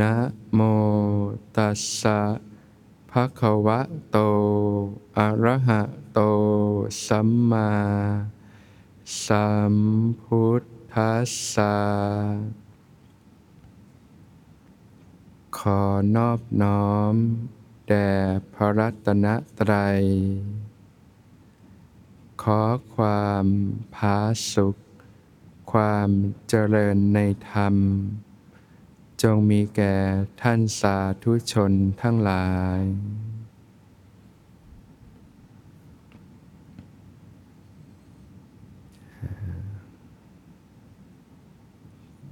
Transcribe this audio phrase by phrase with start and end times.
[0.00, 0.14] นะ
[0.54, 0.60] โม
[1.56, 2.20] ตัสสะ
[3.10, 3.80] ภะคะวะ
[4.10, 4.18] โต
[5.18, 6.20] อะระหะโต
[7.06, 7.72] สัมมา
[9.24, 9.74] สัม
[10.22, 10.62] พุท
[10.94, 11.76] ธัสสะ
[15.58, 15.82] ขอ
[16.16, 17.14] นอบน้อม
[17.88, 18.10] แด่
[18.54, 19.26] พระรัตน
[19.58, 20.02] ตรัย
[22.42, 22.62] ขอ
[22.94, 23.46] ความ
[23.94, 24.18] ผา
[24.52, 24.76] สุข
[25.72, 26.08] ความ
[26.48, 27.18] เจริญใน
[27.50, 27.76] ธรรม
[29.22, 29.94] จงมีแก่
[30.42, 32.46] ท่านสาธุชนทั้งหลา
[32.78, 32.80] ย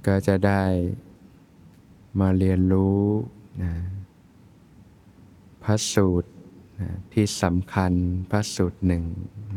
[0.05, 0.63] ก็จะได้
[2.19, 3.03] มาเรียนรู้
[3.63, 3.73] นะ
[5.63, 6.29] พระสูตร
[6.79, 7.93] นะที่สำคัญ
[8.31, 9.03] พระสูตรหนึ่ง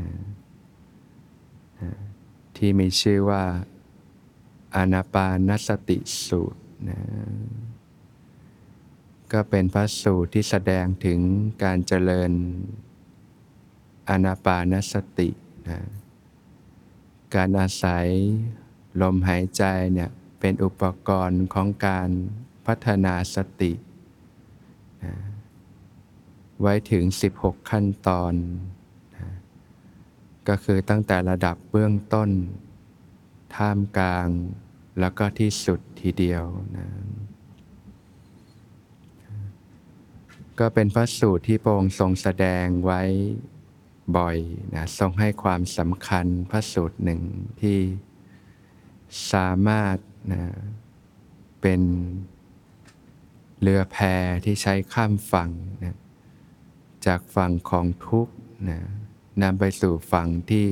[0.00, 0.10] นะ
[2.56, 3.44] ที่มีชื่อว่า
[4.74, 7.00] อานาปานสติสูตร นะ
[9.32, 11.20] ก็เป็นพระสูตรที่แสดงถึง
[11.64, 12.32] การเจริญ
[14.08, 15.28] อนาปานสติ
[15.68, 15.80] นะ
[17.34, 18.06] การอาศัย
[19.00, 22.08] ลมหายใจเนี่ยเป็นอุปกรณ์ของการ
[22.66, 23.72] พัฒนาสติ
[25.04, 25.14] นะ
[26.60, 27.04] ไว้ถึง
[27.36, 28.34] 16 ขั้นตอน
[29.16, 29.28] นะ
[30.48, 32.30] ก็คือตั้งแต่ระดับเบื้องต้น
[33.56, 34.28] ท่ามกลาง
[34.98, 36.44] แล้วก็ที่สุดทีเดียว
[36.76, 36.86] นะ
[40.58, 43.02] ก็เป็นพระสูตรที่พระองค์ทรงแสดงไว้
[44.16, 44.38] บ่อย
[44.74, 47.22] นะทรงให้ความสำคัญพระสูตรหนึ่ง
[47.60, 47.78] ที่
[49.32, 49.96] สามารถ
[50.32, 50.44] นะ
[51.60, 51.82] เป็น
[53.60, 53.96] เรือแพ
[54.44, 55.50] ที่ใช้ข้ามฝั่ง
[55.84, 55.96] นะ
[57.06, 58.34] จากฝั่งของทุกข์
[58.70, 58.80] นะ
[59.42, 60.66] นำไปสู่ฝั่งที่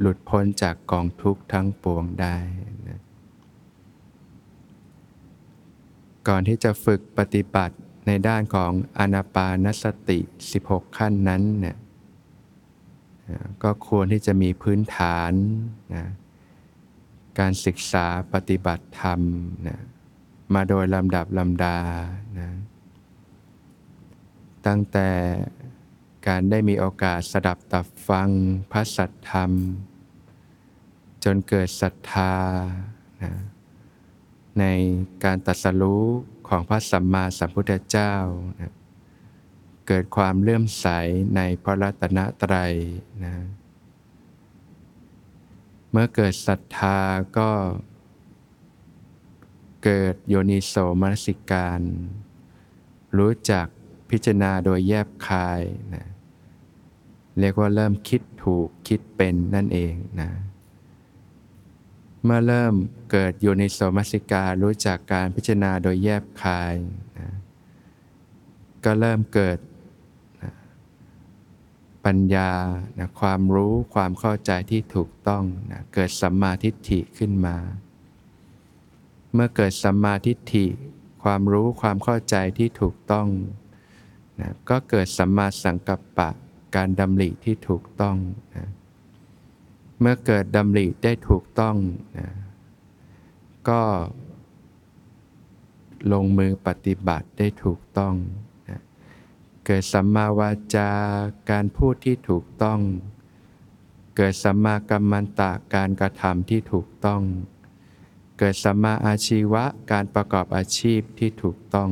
[0.00, 2.36] หลุดพ้นจากกองทุกข์ทั้งปวงได้
[2.88, 3.00] นะ
[6.28, 10.18] ก่อนที่จะฝึกปฏิบัติในด้านของอนาปานสติ
[10.58, 11.76] 16 ขั้นนั้นเนี่ย
[13.62, 15.32] ก็ควรที่จะมีพื้นฐาน
[15.94, 16.06] นะ
[17.38, 19.20] การศึกษาปฏิบัติธรรม
[19.68, 19.78] นะ
[20.54, 21.78] มาโดยลำดับลำดา
[22.38, 22.48] นะ
[24.66, 25.10] ตั้งแต่
[26.28, 28.28] การได้มีโอกาสสดับตับฟัง
[28.72, 29.52] พระสัทธรรม
[31.24, 32.34] จนเกิดศรัทธา
[33.22, 33.32] นะ
[34.60, 34.64] ใน
[35.24, 36.06] การตัดสรู้
[36.48, 38.14] ของพระสัมมาสัมพุทธเจ้า
[38.60, 38.72] นะ
[39.86, 40.86] เกิดความเลื่อมใส
[41.36, 42.74] ในพระรัตนตรัย
[43.24, 43.34] นะ
[45.90, 46.98] เมื่อเกิดศรัทธา
[47.38, 47.50] ก็
[49.84, 51.80] เกิดโยนิโสมนสิการ
[53.18, 53.66] รู้จัก
[54.10, 55.62] พิจารณาโดยแยบคาย
[55.94, 56.06] นะ
[57.38, 60.30] เรียกว่าเริ่มคิดถูกคิดเป็นนั่นเองนะ
[62.24, 62.74] เมื่อเริ่ม
[63.10, 66.74] เกิดโยนิโสมนสิการรู้จักการพิจารณาโดยแยบคาย
[67.18, 67.28] นะ
[68.84, 69.58] ก็เริ่มเกิด
[70.42, 70.52] นะ
[72.04, 72.50] ปัญญา
[72.98, 77.56] นะความรู้ความเข้าใจที่ถูกต้องนะเกิดสัมมาทิฏฐิขึ้นมา
[79.32, 80.66] เมื่อเกิดสัมมาทิฏฐิ
[81.22, 83.28] ความรู้ความเข้าใจที่ถูกต้อง
[84.40, 86.30] นะก็เกิดสัมมาสังกัปปะ
[86.76, 88.16] การดำริที่ถูกต้อง
[88.56, 88.66] นะ
[90.00, 91.76] เมื่อเกิดดำริได้ถูกต้อง
[92.18, 92.28] นะ
[93.68, 93.82] ก็
[96.12, 98.14] ลงมือปฏิบัติได้ถูกต้อง
[98.68, 98.80] นะ
[99.66, 100.90] เกิดสัมมาวาจา
[101.50, 102.80] การพูดที่ถูกต้อง
[104.16, 107.22] เกิดสัมมากัมมันตะการกระทำที่ถูกต้อง
[108.38, 111.90] เกิดสัมมาอาชีวะการประกอบอาชีพที่ถูกต้อง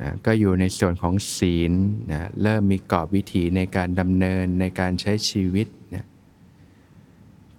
[0.00, 1.72] นะก็อยู่ในส่วนของศีล
[2.12, 6.04] นะเริ่มมีกรอบวิถีในการดำเนินในการใช้ชีวิตนะ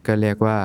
[0.07, 0.59] ก็เรียกว่า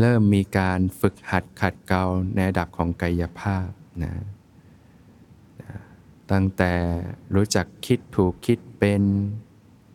[0.00, 2.04] เริ่มมีการฝึกหัดขัดเกลา
[2.34, 3.68] ในระดับของกายภาพ
[4.04, 4.14] นะ
[6.32, 6.72] ตั้งแต่
[7.34, 9.02] รู้จักคิดถูกคิดเป็น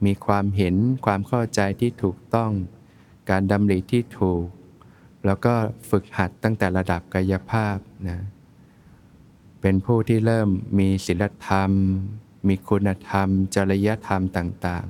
[0.05, 0.75] มีความเห็น
[1.05, 2.51] ความเข้าใจที่ถูกต้อง
[3.29, 4.45] การดำริที่ถูก
[5.25, 5.53] แล้วก็
[5.89, 7.77] ฝึกหัดตั้งแต่ระดับกายภาพ
[8.09, 8.19] นะ
[9.61, 10.49] เป็นผู้ที่เริ่ม
[10.79, 11.71] มีศีลธรรม
[12.47, 14.85] มีคุณธรรม จริยธรรมต่าง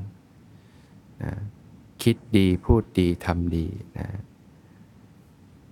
[0.59, 1.33] ๆนะ
[2.03, 3.68] คิดดีพูดดีทำดี
[3.98, 4.07] นะ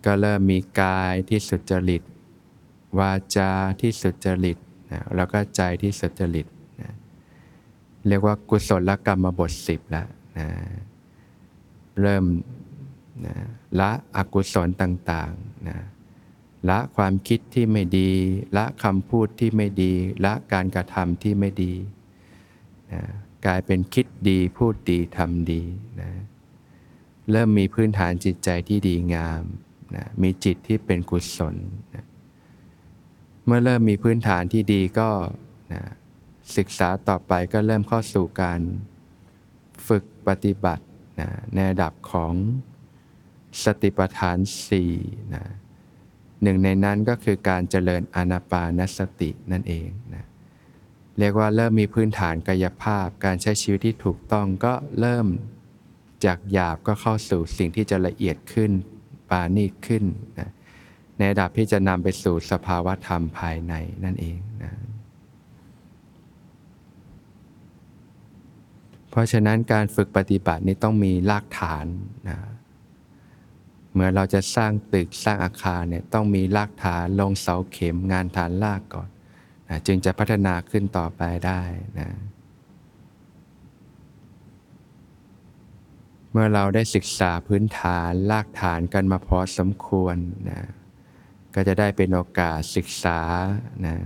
[0.05, 2.03] ก็เริ่มมีกายที่สุจริต
[2.99, 4.57] วาจาที่สุจริต
[4.91, 6.47] นะแล้วก็ใจที่สุจริต
[6.81, 6.91] นะ
[8.07, 10.47] เรียกว่ากุศลกรรมบทสิบแล้วนะ
[12.01, 12.23] เริ่ม
[13.25, 13.35] นะ
[13.79, 15.77] ละอกุศลต่างๆนะ
[16.69, 18.11] ละความคิดที่ไม่ดี
[18.57, 19.93] ละคำพูดที่ไม่ดี
[20.25, 21.73] ละการกระทำที่ไม่ดี
[22.93, 23.01] นะ
[23.45, 25.63] กลายเป็นคิดดีพูดดีทำดี
[26.01, 26.11] นะ
[27.31, 29.43] เริ่มมีพื้นฐานจิตใจที่ดีงาม
[29.95, 31.55] นะมีจิตที่เป็นกุศล
[31.95, 32.05] นะ
[33.45, 35.09] เมื่อเริ่มมีพื้นฐานที่ดีก็
[35.73, 35.83] นะ
[36.57, 38.59] ศึกษาต่อไปก็เริ่มเข้าสู่การ
[39.87, 40.85] ฝึกปฏิบัติ
[41.19, 42.33] นะในระดับของ
[43.63, 44.37] สติปัฏฐาน
[44.67, 44.93] สี่
[45.35, 45.43] นะ
[46.43, 50.25] หนึ่งในนั้นก็คือการเจริญอานาปานสตินั่นเองนะ
[51.19, 55.27] เรียกว่าเริ่มมีพื้นฐานกายภาพ การใช้ชีวิตที่ถูกต้องก็เริ่ม
[56.25, 58.71] จากหยาบก็เข้าสู่สิ่งที่จะละเอียดขึ้น
[59.29, 60.03] ปานีตขึ้น
[60.39, 60.49] นะ
[61.17, 63.73] ในระดับที่จะนำไปสู่สภาวะธรรมภายใน
[64.03, 64.73] นั่นเองนะ
[69.09, 71.85] เพราะฉะนั้นการฝึกปฏิบัตินี้ต้องมีรากฐาน
[72.29, 72.37] นะ
[73.93, 79.09] เมื่อเราจะสร้างตึกสร้างอาคารเนี่ยต้องมีรากฐานลงเสาเข็มงานฐานรากก่อน
[79.69, 81.61] นะจึงจะพัฒนาขึ้นต่อไปได้
[81.99, 82.09] นะ
[86.31, 90.17] เมื่อเราได้ศึกษาพื้นฐานรากฐานกันมาพอสมควร
[90.49, 90.61] นะ
[91.55, 93.19] ก็จะได้เป็นโอกาสศึกษา
[93.85, 93.97] นะ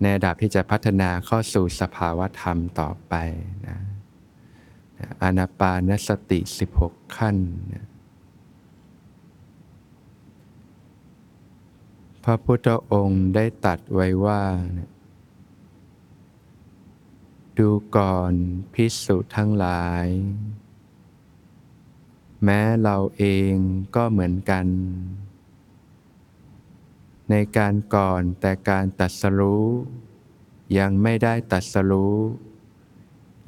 [0.00, 3.14] ในระดับที่จะพัฒนาเข้าสู่สภาวะธรรมต่อไป
[3.68, 3.78] นะ
[5.22, 6.40] อานาปานสติ
[6.78, 7.36] 16 ขั้น
[7.72, 7.86] นะ
[12.26, 14.42] พระพุทธองค์ได้ตัดไว้ว่า
[17.58, 18.32] ดูก่อน
[18.72, 20.06] พิสุทั้งหลาย
[22.44, 23.54] แม้เราเอง
[23.96, 24.66] ก็เหมือนกัน
[27.30, 29.68] ในการก่อนแต่การตัดสรู้
[30.78, 32.18] ยังไม่ได้ตัดสรู้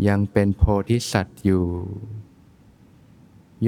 [0.09, 1.67] ยังเป็นโพธิสัตว์อยู่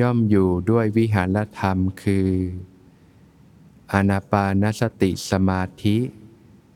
[0.01, 2.31] ย่อมอยู่ด้วยวิหารธรรมคือ
[3.93, 5.99] อานาปานสติสมาธิ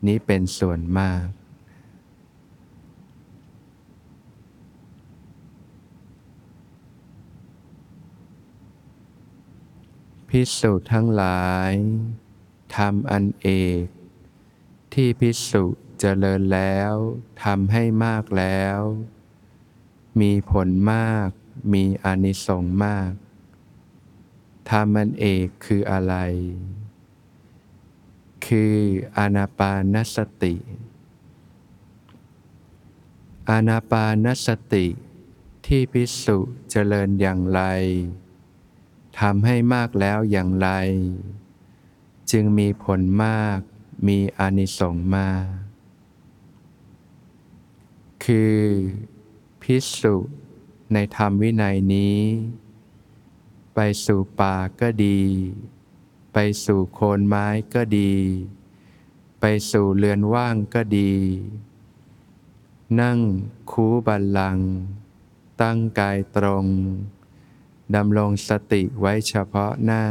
[0.07, 1.27] นี้เป็นส่วนมาก
[10.29, 11.73] พิสุทั้งหลาย
[12.77, 13.49] ทำอันเอ
[13.83, 13.85] ก
[14.95, 15.65] ที่พิสุ
[16.01, 16.93] เจริญแล้ว
[17.45, 18.79] ทำให้มากแล้ว
[20.21, 21.29] มีผลมาก
[21.73, 23.13] มีอานิสงส์มาก
[24.71, 26.15] ทำอันเอกคืออะไร
[28.55, 28.77] คือ
[29.19, 30.55] อานาปานสติ
[33.51, 34.87] อานาปานสติ
[35.67, 36.39] ที่พิสุ
[36.71, 37.63] เจริญอย่างไร
[39.21, 40.69] ทำให้มากแล้วอย่างไร
[42.31, 43.59] จึงมีผลมาก
[44.09, 45.47] มีอานิสงส์มาก
[48.25, 48.57] คือ
[49.63, 50.17] พิสุ
[50.93, 52.19] ในธรรมวินัยนี้
[53.75, 55.21] ไปสู่ป่าก็ดี
[56.33, 58.15] ไปสู่โคนไม้ก็ดี
[59.41, 61.13] ไปสู่เรือนว่างก็ดี
[63.01, 63.19] นั่ง
[63.71, 64.59] คูบัลลัง
[65.61, 66.67] ตั้งกายตรง
[67.95, 70.05] ดำรงสติไว้เฉพาะหน้า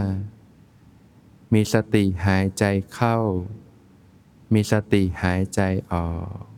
[1.54, 3.17] มีสติหายใจเข้า
[4.53, 6.10] มีสติหายใจออ
[6.43, 6.49] ก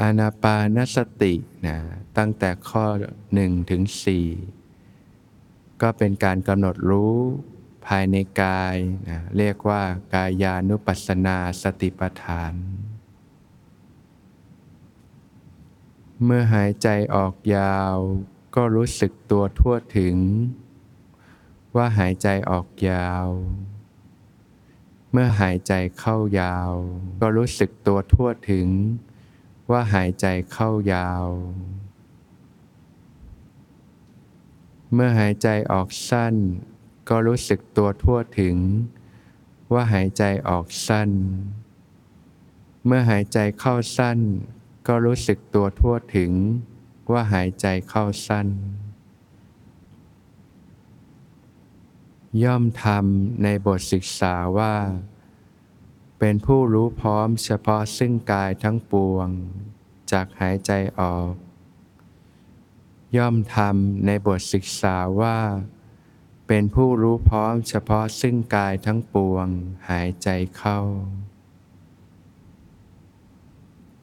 [0.00, 1.34] อานาปานสติ
[1.66, 1.78] นะ
[2.18, 2.84] ตั้งแต่ข้อ
[3.28, 3.82] 1 ถึง
[4.62, 7.16] 4 ก็เป็นการกำหนดรู้
[7.86, 8.76] ภายในกาย
[9.08, 9.82] นะเรียกว่า
[10.14, 12.54] กายานุปัสสนาสติปัฏฐาน
[16.24, 17.94] เมื่อหายใจออกยาว
[18.56, 20.16] ก็รู้สึกตัวทั่วถึง
[21.76, 23.26] ว่าหายใจออกยาว
[25.12, 26.70] เมื่อหายใจเข้ายาว
[27.20, 28.68] ก็รู้สึกตัวทั่วถึง
[29.70, 31.26] ว่าหายใจเข้ายาว
[34.92, 36.34] เมื่อหายใจออกสั้น
[37.08, 38.56] ก็รู้สึกตัวทั่วถึง
[39.72, 41.10] ว่าหายใจออกสั้น
[42.86, 44.18] เมื่อหายใจเข้าสั้น
[44.86, 46.32] ก็รู้สึกตัวทั่วถึง
[47.12, 48.48] ว่าหายใจเข้าสั้น
[52.42, 54.74] ย่อมทำในบทศึกษาว่า
[56.18, 59.28] เป็นผู้รู้พร้อมเฉพาะซึ่งกายทั้งปวง
[60.12, 61.32] จากหายใจออก
[63.16, 65.38] ย่อมทำในบทศึกษาว่า
[66.46, 69.46] เป็นผู้รู้พร้อมเฉพาะซึ่งกายทั้งปวง
[69.90, 70.80] หายใจเข้า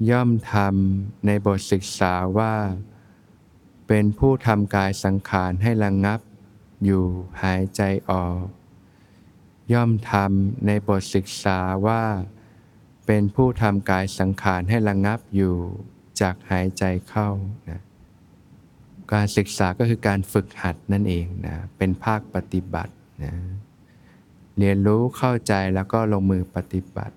[0.09, 2.55] ย่อมทำในบทศึกษาว่า
[3.87, 6.19] เป็นผู้ทำกายสังขารให้ระงงับ
[6.85, 7.05] อยู่
[7.43, 8.43] หายใจออก
[9.73, 12.03] ย่อมทำในบทศึกษาว่า
[13.05, 15.55] เป็นผู้ทำกายสังขารให้ระงงับอยู่
[16.21, 17.29] จากหายใจเข้า
[17.69, 17.81] นะ
[19.13, 23.33] การศึกษาก็คือการฝึกหัดนั่นเองนะเป็นภาคปฏิบัตินะ
[24.57, 27.15] เรียนรู้เข้าใจแล้วก็ลงมือปฏิบัติ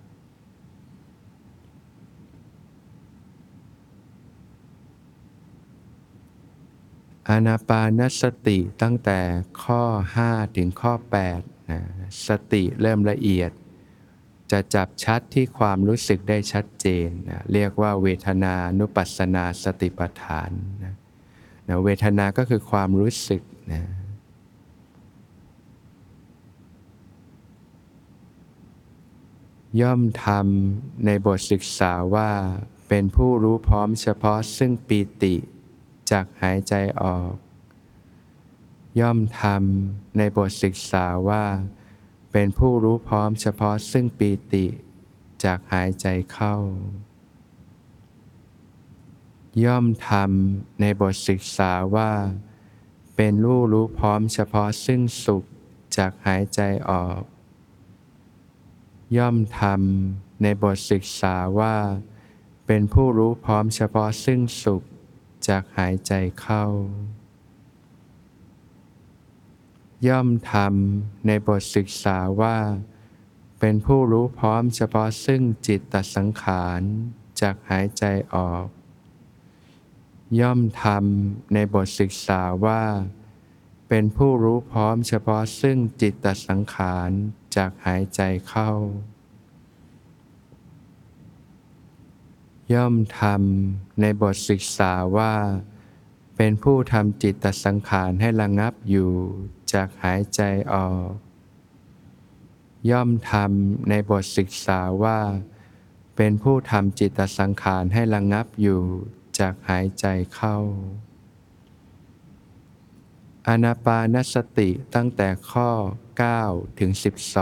[7.29, 9.21] อานาปานสติตั้งแต่
[9.63, 9.83] ข้อ
[10.21, 11.81] 5 ถึงข้อ 8 นะ
[12.27, 13.51] สติเริ่มละเอียด
[14.53, 20.51] จะจับชัดที่ความรู้สึกได้ชัดเจนนะเรียกว่าเวทนานุปัสสนาสติปัฏฐาน
[20.85, 20.95] นะ
[21.69, 23.43] นะเวทนาก็คือความรู้สึก
[23.73, 23.83] นะ
[29.81, 32.31] ย่อมทำในบทศึกษาว่า
[32.89, 35.35] เป็นผู้รู้พร้อมเฉพาะซึ่งปีติ
[36.11, 37.35] จากหายใจออก
[39.01, 41.45] ย่อมทำในบทศึกษาว่า
[42.33, 44.67] เป็นผู้รู้พร้อมเฉพาะซึ่งปีติ
[45.45, 46.57] จากหายใจเข้า
[49.65, 52.13] ย่อมทำในบทศึกษาว่า
[53.17, 55.45] เป็นรู้รู้พร้อมเฉพาะซึ่งสุข
[55.97, 56.61] จากหายใจ
[56.91, 57.23] ออก
[59.17, 61.77] ย่อมทำในบทศึกษาว่า
[62.67, 64.83] เป็นผู้รู้พร้อมเฉพาะซึ่งสุข
[65.49, 66.65] จากหายใจเข้า
[70.09, 72.59] ย่อมทำในบทศึกษาว่า
[73.61, 76.81] เป็นผู้รู้พร้อมเฉพาะซึ่งจิตตสังขาร
[77.41, 78.67] จากหายใจออก
[80.41, 82.83] ย่อมทำในบทศึกษาว่า
[83.89, 87.11] เป็นผู้รู้พร้อมเฉพาะซึ่งจิตตสังขาร
[87.57, 88.71] จากหายใจเข้า
[92.75, 95.35] ย่อมทำในบทศึกษาว่า
[96.37, 99.13] เป็นผู้ทำจิตตสังขารให้ระงับอยู่
[99.75, 100.41] จากหายใจ
[100.73, 101.11] ออก
[102.91, 105.21] ย่อมทำในบทศึกษาว่า
[106.17, 108.81] เป็นผู้ทำจิตสังขารให้ระงับอยู่
[109.39, 110.57] จากหายใจเข้า
[113.49, 115.71] อนาปานสติตั้งแต่ข้อ
[116.25, 116.91] 9 ถึง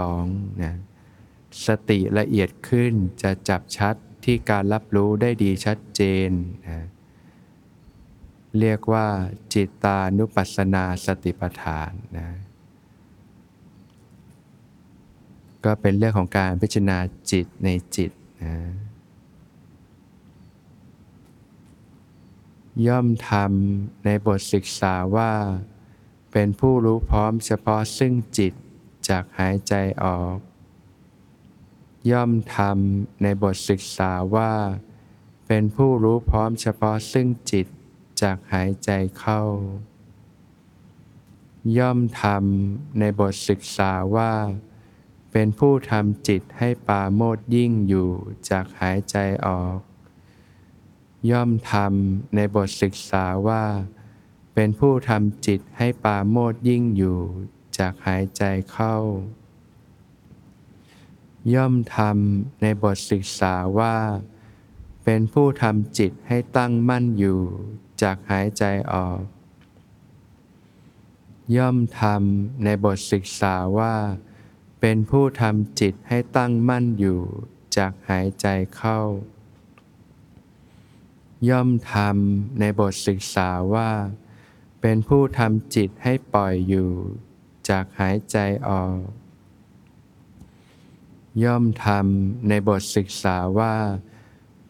[0.07, 0.75] 12นะ
[1.67, 6.31] สติละเอียดขึ้นจะจับชัดที่การรับรู้ได้ดีชัดเจน
[6.67, 6.87] นะ
[8.59, 9.07] เรียกว่า
[9.55, 12.29] จิตตานุปัสสนาสติปัฏฐานนะ
[15.65, 16.99] ก็เป็นเรื่องของการพิจารณา
[17.31, 18.11] จิตในจิต
[18.43, 18.57] นะ
[22.87, 25.33] ย่อมทำในบทศึกษาว่า
[26.33, 28.53] เป็นผู้รู้พร้อมเฉพาะซึ่งจิต
[29.09, 30.39] จากหายใจออก
[32.11, 34.53] ย่อมทำในบทศึกษาว่า
[35.47, 37.67] เป็นผู้รู้พร้อมเฉพาะซึ่งจิต
[38.23, 39.43] จากหายใจเข้า
[41.79, 44.35] ย่อมทำในบทศึกษาว่า
[45.33, 48.11] เป็นผู้ทำจิตให้ปาโมดยิ่งอยู่
[48.51, 49.79] จากหายใจออก
[51.31, 53.65] ย่อมทำในบทศึกษาว่า
[54.55, 57.21] เป็นผู้ทำจิตให้ปาโมดยิ่งอยู่
[57.79, 58.97] จากหายใจเข้า
[61.55, 63.97] ย่อมทำในบทศึกษาว่า
[65.05, 67.43] เป็นผู้ทำจิตให้ตั้งมั่นอยู่
[68.03, 69.21] จากหายใจออก
[71.57, 73.95] ย่อมทำในบทศึกษาว่า
[74.81, 77.21] เป็นผู้ทำจิตให้ตั้งมั่นอยู่
[77.77, 78.47] จากหายใจ
[78.77, 79.01] เข้า
[81.49, 83.91] ย่อมทำในบทศึกษาว่า
[84.81, 86.91] เป็นผู้ทำจิตให้ปล่อยอยู่
[87.69, 88.37] จากหายใจ
[88.69, 88.99] ออก
[91.45, 93.77] ย่อมทำในบทศึกษาว่า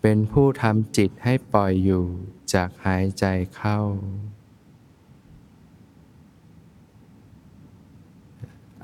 [0.03, 2.05] เป็นผู้ทำจิตให้ปล่อยอยู่
[2.55, 3.25] จากหายใจ
[3.57, 3.79] เข้า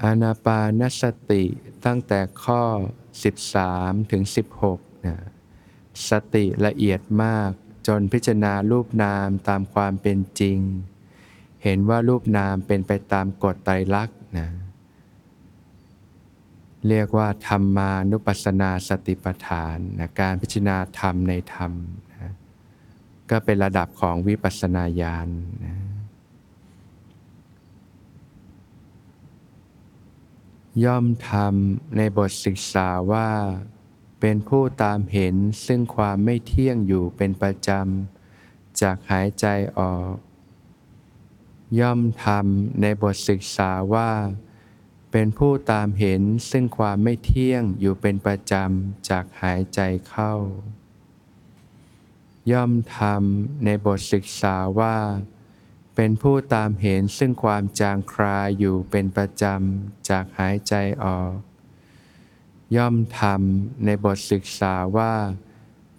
[0.02, 1.44] อานาปานสติ
[1.84, 2.62] ตั้งแต่ข้อ
[3.37, 4.22] 13 ถึง
[4.64, 5.16] 16นะ
[6.10, 7.50] สติละเอียดมาก
[7.87, 10.58] จนพิจารณารูปนามตามความเป็นจริง
[11.64, 14.48] เห็นว่ารูปนามเป็นไปตามกฎไตรลักษณ์นะ
[16.88, 21.72] เรียกว่าธรรมานุปัสสนาสติปัฏฐานนะการพิจารณาธรรมในธรรม
[23.30, 25.28] ก็เป็นระดับของวิปัสสนาญาณ
[25.64, 25.76] นะ
[30.85, 33.30] ย่อมทำในบทศึกษาว่า
[34.20, 39.47] เป็นผู้ตามเห็นซึ่งความไม่เที่ยงอยู่เป็นประจำจากหายใจ
[39.78, 40.14] ออก
[41.80, 44.11] ย่อมทำในบทศึกษาว่า
[45.12, 50.35] เป็นผู้ตามเห็นซึ่งความไม่เที่ยงอยู่เป็นประจำจากหายใจเข้า
[52.52, 54.97] ย่อมทำในบทศึกษาว่า
[55.95, 61.35] เป็นผู้ตามเห็นซึ่งความจางคลายอยู่เป็นประจำจากหายใจออก
[62.76, 65.14] ย่อมทำในบทศึกษาว่า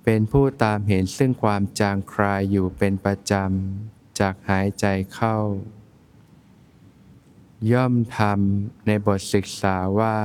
[0.03, 5.37] เป็นผู้ตามเห็นซึ่งความจางคลายอยู่เป็นประจำจากหายใจเข้า
[7.71, 10.17] ย่อมทำในบทศึกษาว่า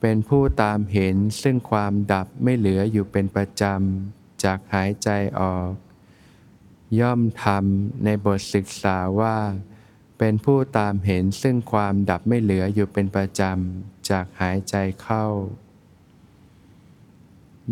[0.00, 5.08] เป็นผู้ตามเห็นซึ่งความดับไม่เหลืออยู่เป็นประจำ จากหายใจ
[5.40, 5.72] ออก
[7.00, 9.38] ย่อมทำในบทศึกษาว่า
[10.18, 15.26] เป็นผู้ตามเห็นซึ่งความดับไม่เหลืออยู่เป็นประจำจากหายใจเข้า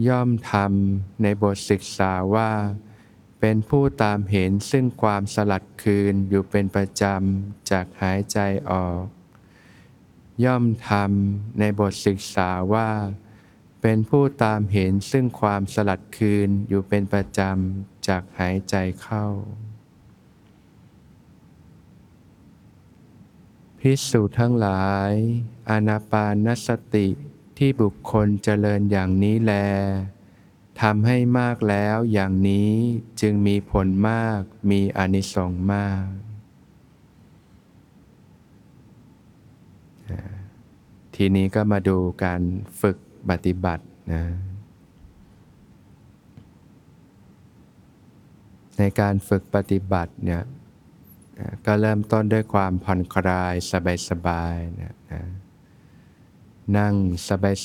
[0.09, 2.51] ย่อมทำในบทศึกษาว่า
[3.41, 8.39] เป็นผู้ตามเห็นซึ่งความสลัดคืนอยู่เป็นประจำจากหายใจ
[8.71, 9.05] ออก
[10.45, 12.91] ย่อมทำในบทศึกษาว่า
[13.87, 19.27] เป็นผู้ตามเห็นซึ่งความสลัดคืนอยู่เป็นประจำจากหายใจเข้า
[23.81, 25.13] พิสูจน์ทั้งหลาย
[25.71, 27.09] อนาปานสติ
[27.59, 29.55] ที่บุคคลเจริญอย่างนี้แล
[30.83, 32.71] ทำให้มากแล้วอย่างนี้
[33.21, 36.07] จึงมีผลมากมีอนิสงส์มาก
[41.15, 42.43] ทีนี้ก็มาดูการ
[42.83, 42.99] ฝึก
[43.31, 44.23] ปฏิบัตินะ
[48.79, 50.43] ในการฝึกปฏิบัติเนี่ย
[51.67, 53.55] ก็เริ่มต้นด้วยความผ่อนคลาย
[54.09, 55.23] สบายๆนะนะ
[56.79, 56.95] นั่ง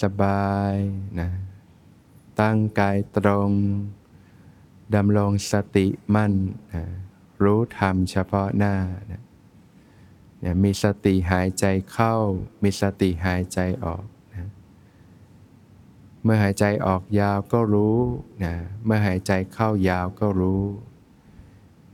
[0.03, 1.29] สบายๆนะ
[2.41, 3.49] ตั้งกายตรง
[4.95, 6.33] ดำรงสติมั่น
[6.73, 6.83] นะ
[7.43, 8.75] รู้ธรรมเฉพาะหน้า
[9.11, 9.23] นะ
[10.43, 12.15] นะมีสติหายใจเข้า
[12.63, 14.03] มีสติหายใจออก
[16.23, 17.97] เมื่อหายใจออกยาวก็รู้
[18.43, 18.53] นะ
[18.85, 20.63] เมื่อหายใจเข้ายาวก็รู้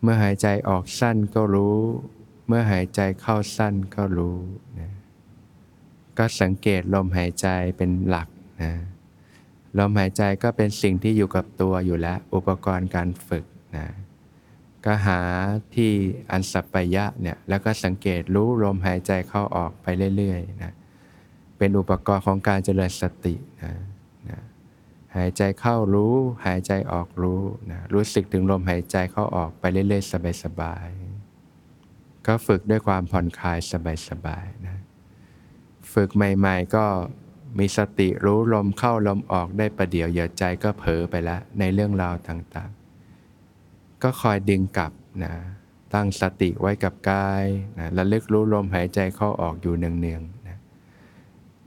[0.02, 1.80] เมื่อหายใจออกสั้นก็รู้
[2.48, 4.38] เมื่อหายใจเข้าสั้นก็รู้
[4.80, 4.92] นะ
[6.18, 8.28] ก็สังเกตลมหายใจเป็นหลัก
[8.64, 8.72] นะ
[9.78, 13.88] ลมหายใจก็เป็นสิ่งที่อยู่กับตัวอยู่แล้ว อุปกรณ์การฝึกนะ
[14.86, 15.20] ก็หา
[15.76, 15.92] ที่
[16.32, 20.74] อันสัปปยะเนี่ยแล้วก็สังเกตรู้ลมหายใจเข้าออกไปเรื่อยๆนะ
[21.58, 23.95] เป็นอุปกรณ์ของการเจริญสตินะนะ
[25.18, 33.58] หายใจเข้ารู้ หายใจออกรู้นะรู้สึกถึงลมหายใจเข้าออกไปเรื่อย ๆ สบายๆก็ฝึกด้วยความผ่อนคลาย
[34.10, 34.78] สบายๆนะ
[35.94, 36.86] ฝึกใหม่ๆก็
[37.60, 44.92] มีสติรู้ลมเข้าลมออกได้ประเดี๋ยวอย่าใจก็เผลอไปแล้วในเรื่องราวต่างๆ ก็คอยดึงกลับ
[45.24, 45.34] นะ
[45.94, 47.46] ตั้งสติไว้กับกาย
[47.80, 50.58] นะระลึกรู้ลมหายใจเข้าออกอยู่เนืองๆนะ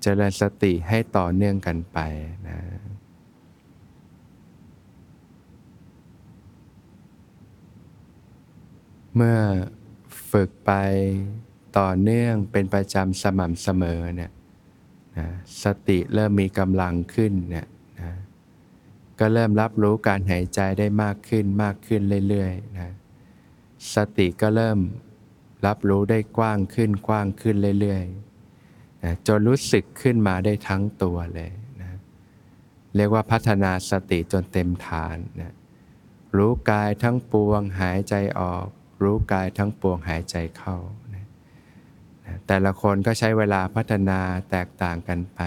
[0.03, 1.99] เจริญสติให้ต่อเนื่องกันไป
[2.49, 2.59] นะ
[9.21, 9.41] เมื่อ
[10.33, 10.73] ฝึกไป
[11.79, 14.33] ต่อเนื่องเป็นประจำสม่ำเสมอเนี่ย
[15.19, 15.29] นะ
[15.63, 17.67] สติเริ่มมีกำลังขึ้นเนี่ย
[18.01, 18.13] นะ
[19.19, 22.93] ก็เริ่มรับรู้การหายใจได้มากขึ้นมากขึ้นเรื่อยๆนะ
[23.95, 24.79] สติก็เริ่ม
[25.67, 31.51] รับรู้ได้กว้างขึ้นกว้างขึ้นเรื่อยๆนะจนรู้สึกขึ้นมาได้ทั้งตัวเลย
[31.81, 31.89] นะ
[32.97, 35.53] เรียกว่าพัฒนาสติจนเต็มฐานนะ
[36.37, 38.67] รู้กายทั้งปวงหายใจออก
[39.03, 40.77] รู้กายทั้งปวงหายใจเข้า
[42.47, 45.41] แต่ละคนก็ใช้เวลาพัฒนาแตกต่างกันไป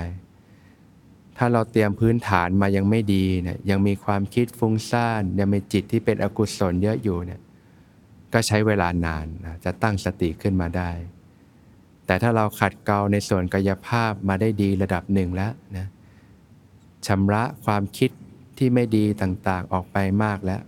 [1.37, 7.41] ถ้าเราเตรียมพื้นฐานมายังไม่ดีเนี่ยยังมีความคิดฟุ้งซ่านยังมีจิตที่เป็นอกุศลเยอะอยู่เนี่ย
[8.33, 10.91] ก็ใช้เวลานานนะจะตั้งสติขึ้นมาได้
[12.05, 15.87] แต่ถ้าเราขัดเกลาในส่วนกายภาพมาได้ดีระดับหนึ่งแล้วนะ
[17.07, 18.11] ชำระความคิด
[18.57, 20.61] ที่ไม่ดีต่างๆออกไปมากแล้ว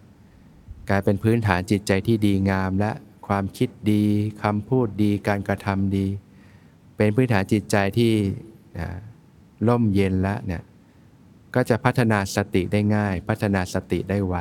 [0.90, 2.92] กลายเป็นพื้นฐานจิตใจที่ดีงามและ
[3.28, 4.04] ความคิดดี
[4.44, 6.08] คำพูดดีการกระทำดี
[6.98, 8.14] เป็นพื้นฐานจิตใจที่
[9.68, 10.64] ร่มเย็นแล้วเนี่ย
[11.56, 14.36] ก็จะพัฒนาสติได้ง่าย พัฒนาสติได้ไว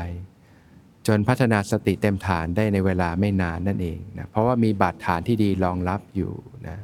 [1.06, 6.32] จนพัฒนาสติเต็มฐานได้ในเวลาไม่นานนั่นเองนะเพราะว่ามีบาดฐานที่ดีรองรับอยู่
[6.68, 6.78] นะ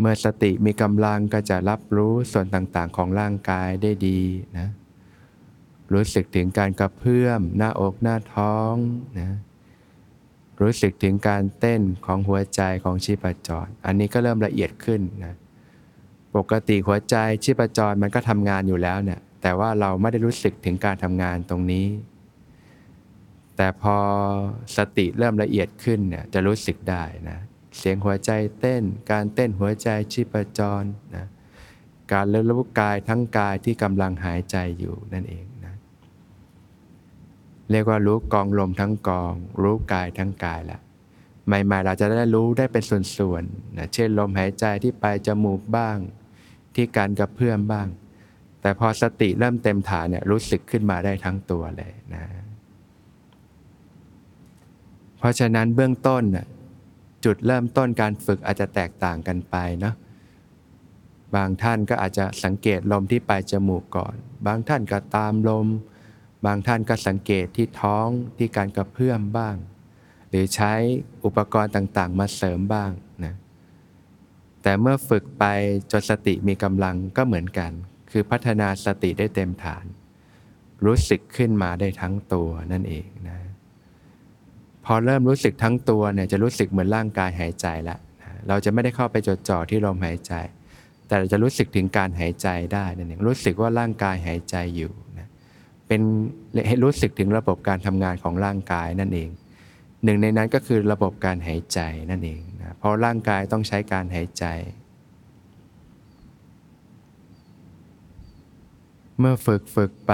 [0.00, 4.20] เมื่อสติมีกำลังก็จะรับรู้ส่วนต่างๆของร่างกายได้ดี
[4.58, 4.68] นะ
[5.92, 8.74] รู้สึกถึงการกระเพื่อมหน้าอกหน้าท้อง
[9.20, 9.38] นะ
[10.60, 15.34] รู้สึกถึงการเต้นของหัวใจของชีพจร อันนี้ก็เริ่มละเอียดขึ้นนะ
[16.36, 21.86] ปกติหัวใจชีพจรมันก็ทำงานอยู่แล้วเนี่ยแต่ว่าเราไม่ได้รู้สึกถึงการทำงานตรงนี้
[23.56, 23.96] แต่พอ
[24.76, 27.38] สติเริ่มละเอียดขึ้นเนี่ยจะรู้สึกได้นะ
[27.78, 30.84] เสียงหัวใจเต้น การเต้นหัวใจชีพจร
[31.16, 31.26] นะ
[32.12, 35.44] การเรู้กายทั้งกายที่กำลังหายใจอยู่นั่นเอง
[37.70, 40.80] เรียกว่ารู้กองลมทั้งกอง รู้กายทั้งกายละ
[41.46, 42.82] ใหม่ๆ เราจะได้รู้ได้เป็น
[43.18, 45.96] ส่วนๆนะเช่นลมหายใจที่ไปจมูกบ้าง
[46.74, 47.86] ที่การกระเพื่อมบ้าง
[48.60, 52.24] แต่พอสติเริ่มเต็มฐานเนี่ยรู้สึกขึ้นมาได้ทั้งตัวเลยนะ
[55.18, 56.22] เพราะฉะนั้นเบื้องต้น
[57.24, 59.94] จุดเริ่มต้นการฝึกอาจจะแตกต่างกันไปเนาะ
[61.36, 64.14] บางท่านก็อาจจะสังเกตลมที่ปลายจมูกก่อน
[64.46, 65.66] บางท่านก็ตามลม
[66.46, 69.56] บางท่านก็สังเกตที่ท้องที่การกระเพื่อมบ้าง
[70.30, 70.72] หรือใช้
[71.24, 72.90] อุปกรณ์ต่างๆ มาเสริมบ้าง
[73.24, 73.34] นะ
[74.62, 75.44] แต่เมื่อฝึกไป
[75.90, 77.70] จนสติมีกำลังก็เหมือนกัน
[78.10, 79.84] คือพัฒนาสติได้เต็มฐาน
[80.86, 83.38] รู้สึกขึ้นมาได้ทั้งตัวนั่นเองนะ
[84.84, 90.32] พอเริ่มรู้สึกทั้งตัวเนี่ยจะรู้สึกเหมือนร่างกายหายใจแล้วนะเราจะไม่ได้เข้าไปจดจ่อที่ลมหายใจ
[91.08, 94.92] แต่จะรู้สึกถึงการหายใจได้นั่นเองรู้สึกว่าร่างกายหายใจอยู่
[95.94, 96.10] เป็น
[96.68, 99.30] ให้รู้สึกถึงระบบการทำงานของร่างกายนั่นเอง
[100.04, 101.80] หนึ่งในนั้นก็คือระบบการหายใจ
[102.10, 104.44] นั่นเองนะเพราะร่างกายต้องใช้การหายใจ
[109.18, 110.12] เมื่อฝึกฝึกไป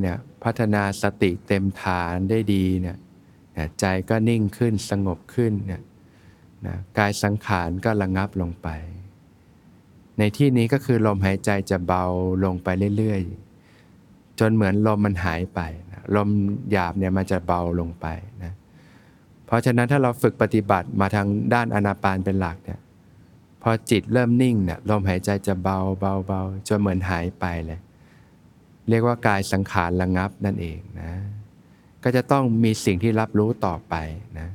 [0.00, 2.96] เนี่ยพัฒนาสติเต็มฐานได้ดีเนี่ย
[3.80, 5.82] ใจก็นิ่งขึ้นสงบขึ้นเนี่ย
[6.66, 8.68] นะกายสังขารก็ระงับลงไป
[10.18, 12.04] ในที่นี้ก็คือลมหายใจจะเบา
[12.44, 13.49] ลงไปเรื่อยๆ
[14.40, 15.60] จนเหมือนลมมันหายไป
[15.92, 16.28] นะลม
[16.70, 18.06] หยาบเนี่ยมันจะเบาลงไป
[18.42, 18.52] นะ
[19.46, 22.80] เพราะฉะนั้นถ้าเราฝึกปฏิบัติมาทางด้านอนาปานเป็นหลักเนี่ย
[23.62, 27.80] พอจิตเริ่มนิ่งเนี่ยลมหายใจจะเบาเบาเบาจนเหมือนหายไปเลย
[28.88, 31.12] เรียกว่ากายสังขารระงับนั่นเองนะ
[32.04, 33.94] ก็จะต้องมีสิ่งที่รับรู้ต่อไป
[34.38, 34.48] นะ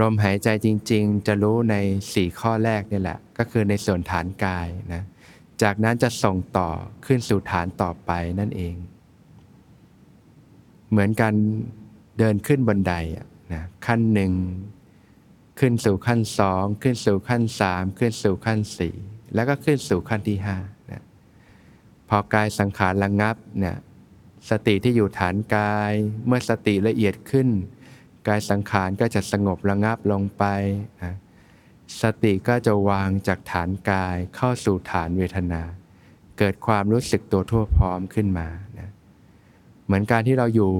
[0.00, 1.74] ลมหายใจจริง ๆ จะรู้ใน
[2.08, 5.02] 4ข้อแรกนี่แหละ ก็คือในส่วนฐานกายนะ
[5.62, 6.70] จากนั้นจะส่งต่อ
[7.06, 8.74] ขึ้นสู่ฐานต่อไปนั่นเอง
[10.90, 11.32] เหมือนกัน
[12.18, 12.92] เดินขึ้นบันได
[13.52, 14.32] นะขั้นหนึ่ง
[15.60, 18.94] ขึ้นสู่ขั้นสองขึ้นสู่ขั้นสามขึ้นสู่ขั้นสี่
[19.34, 20.56] แล้วก็ขึ้นสู่ขั้นที่ห้า
[20.90, 21.02] นะ
[22.08, 23.76] พอกายสังขารระงับเนี่ย
[24.50, 25.92] สติที่อยู่ฐานกาย
[26.26, 27.48] เมื่อสติละเอียดขึ้น
[28.28, 30.44] กายสังขารก็จะสงบระงับลงไป
[31.02, 31.14] นะ
[32.02, 35.62] สติก็จะวางจากฐานกายเข้าสู่ฐานเวทนา
[36.38, 38.90] เกิดความรู้สึกตัวทั่วพร้อมขึ้นมานะ
[39.84, 40.72] เหมือนการที่เราอยู่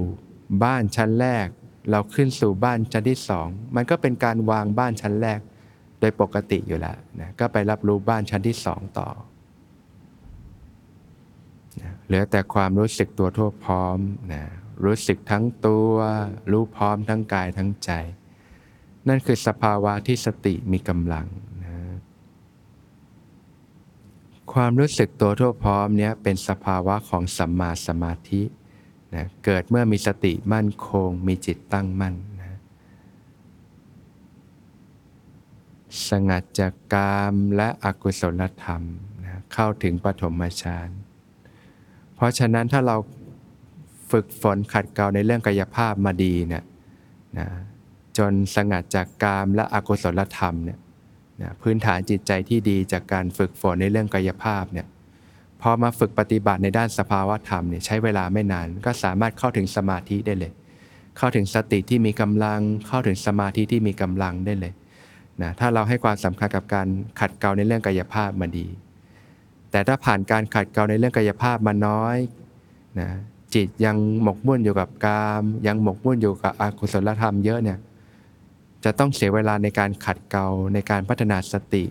[0.64, 1.46] บ้านชั้นแรก
[1.90, 5.40] เราขึ้นสู่บ้านชั้นที่สองมันก็เป็นการวางบ้านชั้นแรก
[6.00, 9.08] โดยปกติอยู่แล้วนะก็ไปรับรู้บ้านชั้นที่สองต่อ
[12.06, 13.98] เหลือแต่ความรู้สึกตัวทั่วพร้อม
[14.32, 14.44] นะ
[14.84, 15.94] รู้สึกทั้งตัว
[16.50, 17.90] รู้พร้อมทั้งกายทั้งใจ
[19.08, 21.26] นั่นคือสภาวะที่สติมีกำลัง
[21.64, 21.74] นะ
[24.52, 28.42] ความรู้สึกตัวทั่วพร้อมเนี้ยเป็นสภาวะของสัมมาสมาธิ
[29.14, 32.58] นะเกิดเมื่อมีสติมั่นคง มีจิตตั้งมั่นนะ
[36.08, 38.82] สงัดจากกามและอกุศลธรรม
[39.22, 40.88] นะเข้าถึงปฐมฌาน
[42.14, 42.96] เพราะฉะนั้นถ้าเรา
[44.10, 46.64] ฝึกฝนขัดเกลาในเรื่องกายภาพมาดีเนี่ย
[47.38, 47.48] นะ
[48.18, 50.78] จนสงัดจากกามและอกุศลธรรมเนี่ย
[51.42, 54.86] นะพื้นฐานจิตใจที่ดีจากการฝึกฝนในเรื่องกายภาพเนี่ย
[55.62, 60.52] พอมาฝึกปฏิบัติในด้านสภาวะธรรมเนี่ยใช้เวลาไม่นาน ก็สามารถเข้าถึงสมาธิได้เลย
[61.18, 64.72] เข้าถึงสติที่มีกำลัง เข้าถึงสมาธิที่มีกำลังได้เลย
[65.42, 66.86] นะถ้าเราให้ความสำคัญกับการ
[67.20, 68.66] ขัดเกลาในเรื่องกายภาพมาดี
[69.70, 72.16] แต่ถ้าผ่านการขัดเกลาในเรื่องกายภาพมาน้อย
[73.00, 73.08] นะ
[73.54, 77.78] จิตยังหมกมุ่นอยู่กับกาม ยังหมกมุ่นอยู่กับอกุศลธรรมเยอะเนี่ย
[78.84, 81.84] จะต้องเสียเวลาในการขัดเกลาในการพัฒนาสติ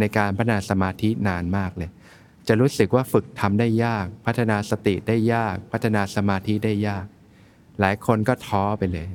[0.00, 1.90] ในการพัฒนาสมาธินานมากเลย
[2.48, 7.04] จะรู้สึกว่าฝึกทำได้ยาก พัฒนาสติได้ยาก พัฒนาสมาธิได้ยาก
[7.80, 9.08] หลายคนก็ท้อไปเลย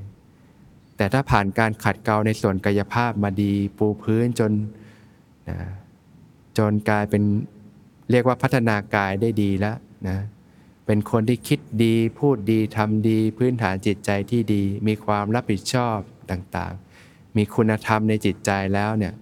[0.98, 4.52] แต่ถ้าผ่านการขัดเกลาในส่วนกายภาพมาดี ปูพื้นจน
[5.50, 5.58] นะ
[6.58, 7.24] จนกลายเป็น
[8.12, 10.18] เรียกว่าพัฒนากายได้ดีแล้วนะ
[10.86, 15.98] เป็นคนที่คิดดีพูดดีทำดี พื้นฐานจิตใจที่ดี มีความรับผิดชอบ
[16.32, 16.89] ต่างๆ
[17.38, 19.14] มีคุณธรรมในจิตใจแล้วเนี่ย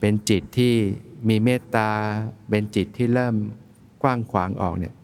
[0.00, 0.74] เป็นจิตที่
[1.28, 1.90] มีเมตตา
[2.50, 3.34] เป็นจิตที่เริ่ม
[4.02, 4.94] กว้างขวางออกเนี่ย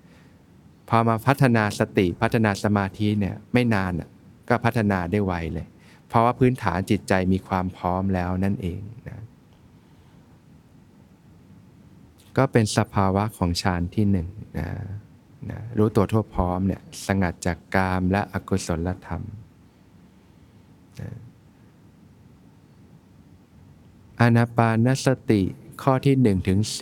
[0.89, 3.93] พอมาพัฒนาสติพัฒนาสมาธิเนี่ยไม่นาน
[4.49, 5.67] ก็พัฒนาได้ไวเลย
[6.09, 9.21] เพราะว่าพื้นฐานจิตใจมีความพร้อมแล้วนั่นเองนะ
[12.37, 14.29] ก็เป็นสภาวะของฌานที่หนึ่ง
[14.59, 14.69] นะ
[15.51, 19.23] นะรู้ตัวทั่วพร้อมเนี่ยสงัดจากกามและอกุศลธรรม
[21.01, 21.11] นะ
[24.21, 25.43] อานาปานสติ
[25.83, 26.81] ข้อที่1นถึงส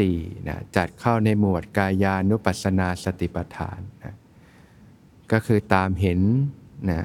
[0.49, 4.14] นะจัดเข้าในหมวดกายานุปัสสนาสติปัฏฐานนะ
[5.33, 6.21] ก็คือตามเห็น
[6.90, 7.01] นะ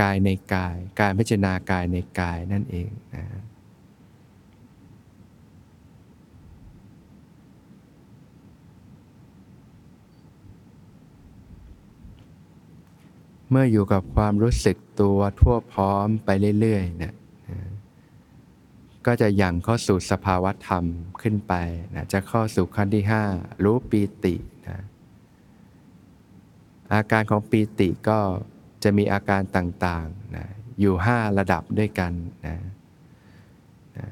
[0.00, 3.24] กายในกาย การพิจารณากายในกายนั่นเองนะ
[13.50, 16.28] เมื่ออยู่กับความรู้สึกตัวทั่วพร้อมไป
[16.60, 17.14] เรื่อยๆนะ
[19.06, 20.84] ก็จะยังเข้าสู่สภาวะธรรม
[21.22, 21.54] ขึ้นไป
[21.94, 24.34] นะจะเข้าสู่ขั้นที่ 5 รู้ปีติ
[24.68, 24.78] นะ
[26.92, 28.18] อาการของปีติก็
[28.82, 30.46] จะมีอาการต่างๆนะ
[30.80, 32.12] อยู่ 5 ระดับด้วยกัน
[32.46, 32.56] นะ
[33.98, 34.08] นะ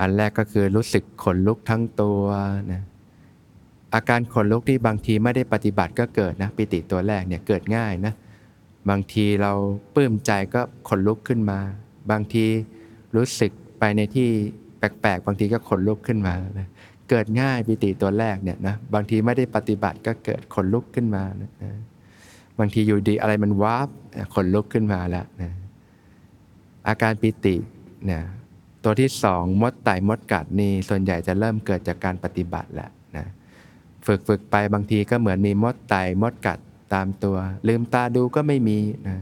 [0.00, 2.22] อันแรกก็คือรู้สึกขนลุกทั้งตัว
[2.72, 2.82] นะ
[3.94, 8.14] อาการขนลุกที่บางทีไม่ได้ปฏิบัติก็เกิดนะปิติตัวแรกเนี่ยเกิดง่ายนะ
[8.90, 9.52] บางทีเรา
[9.94, 11.60] ปลื้มใจก็ขนลุกขึ้นมา
[12.10, 12.46] บางที
[13.16, 14.28] รู้สึกไปในที่
[14.78, 16.68] แปลกๆ บางทีก็ขนลุกขึ้นมานะ
[17.10, 21.50] เกิดง่ายปิติตัวแรกเนี่ยนะบางทีไม่ได้ปฏิบัติก็เกิดขนลุกขึ้นมานะ
[22.58, 23.88] บางทีอยู่ดีอะไรมันวาบ
[24.34, 25.52] ขนลุกขึ้นมาแล้วนะ
[26.88, 27.56] อาการปิติ
[28.06, 28.22] เนี่ย
[28.84, 33.26] ตัวที่สองมดไต่มดกัดนี่ส่วนใหญ่จะเริ่มเกิดจากการปฏิบัติแหละนะ
[34.06, 36.58] ฝึกฝึกไปบางทีก็เหมือนมีมดไต่มดกัด
[36.94, 37.36] ตามตัว
[37.68, 39.18] ลืมตาดูก็ไม่มีนะ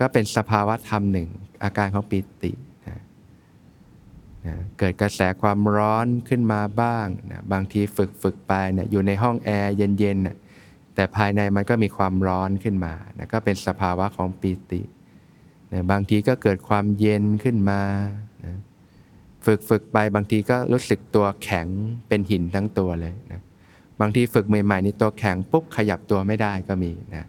[0.00, 1.28] ก็เป็นสภาวะธรรมหนึ่ง
[1.64, 2.52] อาการของปิติ
[4.46, 10.36] นะเกิดกระแสความร้อนขึ้นมาบ้างนะบางทีฝึกฝึกไปนะอยู่ในห้องแอร์เย็นๆนะ
[10.94, 14.82] แต่ภายในมันก็มีความร้อนขึ้นมานะก็เป็นสภาวะของปิติ
[15.72, 17.82] นะบางทีก็เกิดความเย็นขึ้นมา
[18.44, 18.56] นะ
[19.46, 21.66] ฝึกฝึกไปบางทีก็รู้สึกตัวแข็ง
[22.08, 23.40] เป็นหินทั้งตัวเลยนะ
[24.00, 27.26] บางทีฝึกใหม่ๆนี่ตัวแข็งปุ๊บขยับตัวไม่ได้ก็มีนะ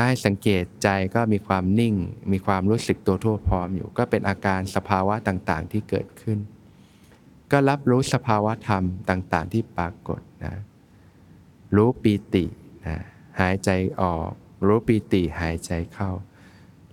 [0.00, 1.94] ก็ให้สังเกตใจก็มีความนิ่ง
[2.32, 6.38] มีความรู้สึกตัวทั่วพร้อมอยู่ ก็เป็นอาการสภาวะต่างๆ ที่เกิดขึ้น
[7.52, 10.54] ก็รับรู้สภาวะธรรมต่างๆ ที่ปรากฏนะ
[11.76, 12.44] รู้ปีติ
[12.86, 12.96] นะ
[13.40, 14.30] หายใจออก
[14.66, 16.10] รู้ปีติหายใจเข้า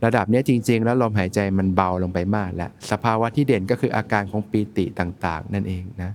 [0.05, 6.11] ระดับนี้จริง ๆ แล้วลมหายใจมันเบาลงไปมากแล้วสภาวะที่เด่นก็คืออาการของปีติต่างๆ นั่นเองนะ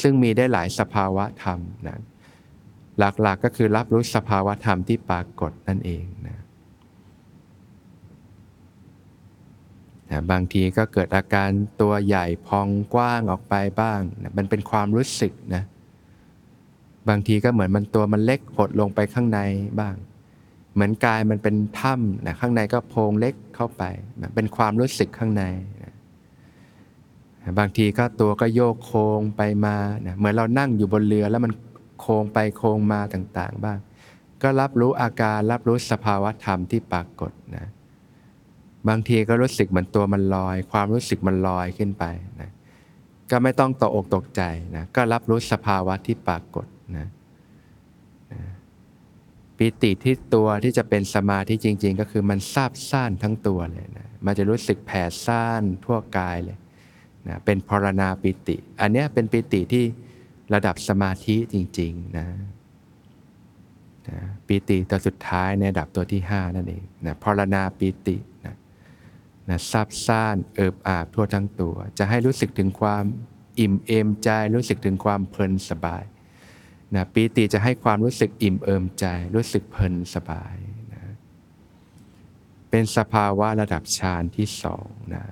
[0.00, 1.98] ซึ่งมีได้หลายสภาวะธรรมนะ
[2.98, 6.38] หลักๆกก็คือรับรู้สภาวะธรรมที่ปรากฏนั่นเองนะ
[10.10, 11.50] นะบางทีก็เกิดอาการ
[11.80, 15.62] ตัวใหญ่พองกว้างออกไปบ้างนะมันเป็นความรู้สึกนะ
[17.08, 19.40] บางทีก็เหมือนมันตัวมันเล็กหดลงไปข้างใน
[19.80, 19.94] บ้าง
[20.74, 23.82] เหมือนกายมันเป็นถ้ำนะข้างในก็โพงเล็กเข้าไป
[24.20, 25.44] นะเป็นความรู้สึกข้างใน
[25.82, 25.92] นะ
[27.58, 29.76] บางทีก็ตัวก็โยกโค้งไปมา
[30.06, 31.52] นะเหมือนเรานั่งอยู่บนเรือแล้วมัน
[32.02, 33.78] โค้งไปโค้งมาต่างๆ บ้าง
[34.42, 37.66] ก็รับรู้อาการรับรู้สภาวะธรรมที่ปรากฏนะ
[38.88, 42.04] บางทีก็รู้สึกเหมือนตัวมันลอย ความรู้สึกมันลอยขึ้นไป
[42.40, 42.50] นะ
[43.30, 44.42] ก็ไม่ต้องตกอกตกใจ
[44.76, 46.66] นะก็รับรู้สภาวะที่ปรากฏ
[46.98, 47.06] นะ
[48.32, 48.42] นะ
[49.56, 56.58] ปิติที่ตัวที่จะเป็นสมาธิจริง ๆ ก็คือมันซาบซ่านทั้งตัวเลยนะมันจะรู้สึกแผ่ซ่านทั่วกายเลย
[57.28, 59.84] นะเป็นพรณาปิติ อันนี้เป็นปิติที่
[60.54, 62.28] ระดับสมาธิจริง ๆ นะ
[64.08, 68.56] นะปิติตัวสุดท้ายในระดับตัวที่ 5 นั่นเองนะพรณาปิตินะ
[69.48, 73.04] นะซับซ่านเอิบอาบทั่วทั้งตัว จะให้รู้สึกถึงความ
[73.60, 76.04] อิ่มเอมใจ รู้สึกถึงความเพลินสบาย
[76.94, 80.56] นะปีติจะให้ความรู้สึกอิ่มเอิมใจ รู้สึกเพลินสบาย
[80.92, 81.02] นะ
[82.70, 85.24] เป็นสภาวะระดับฌานที่สองนะ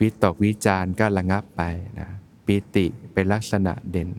[0.00, 1.62] วิตกวิจารก็ระงับไป
[2.00, 2.08] นะ
[2.46, 4.10] ปีติเป็นลักษณะเด่น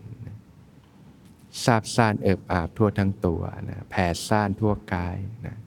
[1.64, 5.58] ซาบซ่านเอิบอาบทั่วทั้งตัวนะแผ่ซ่านทั่วกายนะ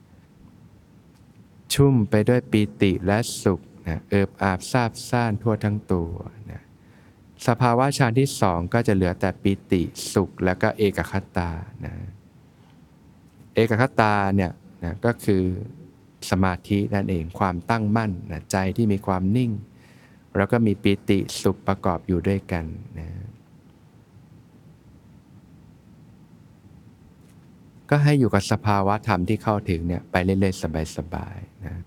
[1.73, 6.13] ชุ่มไปด้วยปีติและสุขนะเอิบอาบซาบซ่านทั่วทั้งตัว
[6.51, 6.61] นะ
[7.47, 9.81] สภาวะฌานที่สองก็จะเหลือแต่ปิติ
[10.13, 11.51] สุขแล้วก็เอกคตา
[11.85, 11.93] นะ
[13.55, 14.51] เอกคตาเนี่ย
[14.83, 15.43] นะก็คือ
[16.29, 19.51] สมาธินั่นเองความตั้งมั่นนะใจที่มีความนิ่ง
[20.37, 22.65] แล้วก็มีปิติสุขประกอบอยู่ด้วยกัน
[22.99, 23.09] นะ
[27.89, 30.63] ก็ให้อยู่กับสภาวะธรรมที่เข้าถึงเนี่ยไปเรื่อยๆ
[30.97, 31.81] สบายๆนะ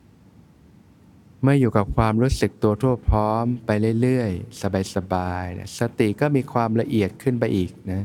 [1.42, 3.70] เมื่ออยู่กับความรู้สึกตัวทั่วพร้อมไป
[4.02, 4.62] เรื่อยๆ
[4.94, 8.02] สบายๆนะสติก็มีความละเอียดขึ้นไปอีกนะ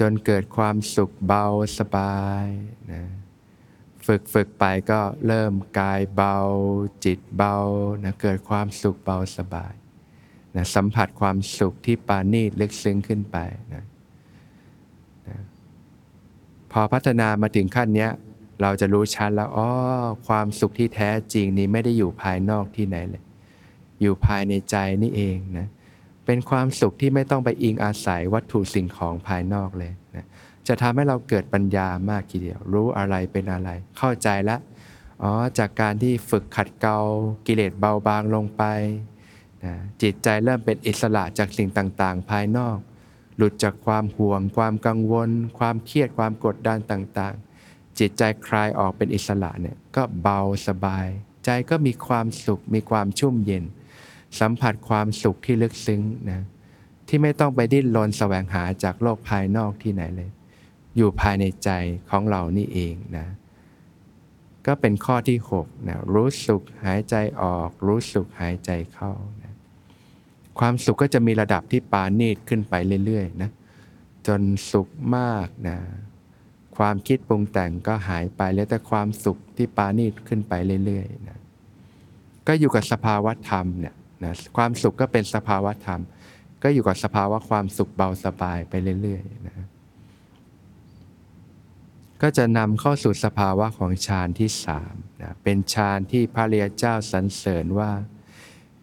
[0.00, 1.46] จนเกิดความสุขเบา
[1.78, 2.46] สบาย
[2.92, 3.02] นะ
[4.06, 6.36] ฝึกฝึกไปก็เริ่มกายเบา
[7.04, 7.56] จิตเบา
[8.04, 9.74] นะเกิดความสุขเบาสบาย
[10.56, 13.36] นะสัมผัสความสุขที่ปานีตลึกซึ้งขึ้นไป
[13.72, 13.84] นะ
[16.80, 18.10] อพัฒนามาถึงขั้นเนี้ย
[18.62, 19.68] เราจะรู้ชัดแล้วอ๋อ
[20.28, 23.22] ความสุขที่แท้จริงนี้ไม่ได้อยู่ภายนอกที่ไหนเลย
[24.00, 25.68] อยู่ภายในใจนี่เองนะ
[26.26, 30.26] เป็นความสุขที่ไม่ต้องไปอิงอาศัยวัตถุสิ่งของภายนอกเลยนะ
[30.68, 34.60] จะทำให้เราเกิดปัญญามากทีเดียว รู้อะไรเป็นอะไร เข้าใจล้ว
[35.22, 36.98] อ๋อจากการที่ฝึกขัดเกลา
[37.46, 38.62] กิเลสเบาบางลงไป
[39.64, 42.76] นะจิตใจเริ่มเป็นอิสระจากสิ่งต่างๆ ภายนอก
[43.36, 51.06] หลุดจากความห่วง ความกังวล ความเครียดความกดดันต่างๆ จิตใจคลายออกเป็นอิสระเนี่ยก็เบาสบาย
[51.44, 53.64] ใจก็มีความสุข มีความชุ่มเย็น
[54.40, 56.42] สัมผัสความสุขที่ลึกซึ้งนะ
[57.08, 60.30] ที่ไม่ต้องไปดิ้นรนแสวงหาจากโลกภายนอกที่ไหนเลย
[60.96, 61.70] อยู่ภายในใจ
[62.10, 63.26] ของเรานี่เองนะ
[64.66, 69.12] ก็เป็นข้อที่6นะรู้สุขหายใจออก รู้สุขหายใจเข้า
[70.58, 72.74] ความสุขก็จะมีระดับที่ปานีตขึ้นไป
[73.06, 73.50] เรื่อยๆนะ
[74.26, 75.78] จนสุขมากนะ
[76.76, 80.52] ความคิดปรุงแต่งก็หายไปแล้วแต่ความสุขที่ปานีตขึ้นไป
[80.84, 81.38] เรื่อยๆนะ
[82.46, 86.00] ก็อยู่กับสภาวะธรรมเนี่ยนะความสุขก็เป็นสภาวะธรรม
[86.62, 89.66] ก็อยู่กับสภาวะความสุขเบาสบายไปเรื่อยๆนะ
[92.22, 97.90] ก็จะนำเข้าสู่สภาวะของฌานที่สามนะเป็นฌานที่พระเรียเจ้าสรรเสริญว่า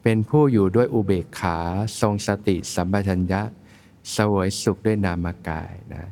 [0.03, 1.57] เป็นผู้อยู่ด้วยอุเบกขา
[2.01, 3.41] ทรงสติสัมปชัญญะ
[4.15, 6.03] สวยสุขด้วยนามกายนะ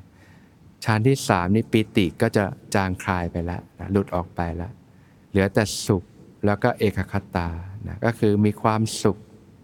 [0.84, 2.43] ฌานที่สามนี่ปิติก็จะ
[2.75, 4.71] จางคลายไปแล้วนะหลุดออกไปแล้ว
[5.30, 6.04] เหลือแต่สุข
[6.45, 7.49] แล้วก็เอกคตา
[7.88, 9.17] นะก็คือมีความสุข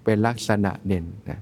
[0.04, 1.40] เป็นลักษณะเด่นนะ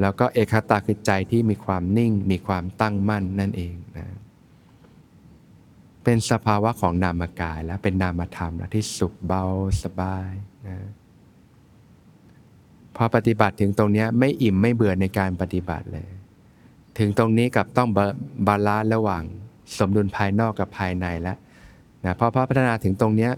[0.00, 4.06] แล้วก็เอกคตาคือใจที่มีความนิ่ง มีความตั้งมั่นนั่นเองนะ
[6.04, 9.44] เป็นสภาวะของนามกายแล้วเป็นนามธรรมแล้วที่สุขเบา
[9.82, 10.32] สบาย
[10.66, 10.76] นะ
[12.96, 16.08] พอปฏิบัติถึงตรงนี้ไม่อิ่มไม่เบื่อในการปฏิบัติเลย
[16.98, 17.88] ถึงตรงนี้กลับต้อง
[18.46, 19.22] balance ระหว่าง
[19.78, 21.36] สมดุลภายนอกกับภายในแล้ว
[22.04, 23.30] นะพอพอพัฒนาถึงตรงนี้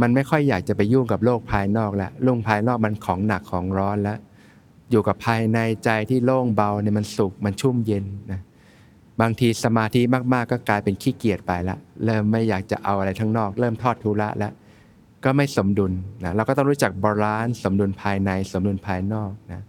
[0.00, 4.18] มันไม่ค่อยอยากจะไปยุ่งกับโลกภายนอกแล้วโลกภายนอกมันของหนักของร้อนแล้ว
[4.90, 8.40] อยู่กับภายในใจที่โล่งเบาเนี่ยมันสุขมันชุ่มเย็นนะ
[9.20, 14.52] บางทีสมาธิมากๆก็กลายเป็นขี้เกียจไปละเริ่มไม่อยากจะเอาอะไรทั้งนอก เริ่มทอดธุระแล้ว
[15.24, 15.92] ก็ไม่สมดุล
[16.24, 19.62] นะเราก็ต้องรู้จัก balance สมดุลภายในสมดุลภายนอกนะ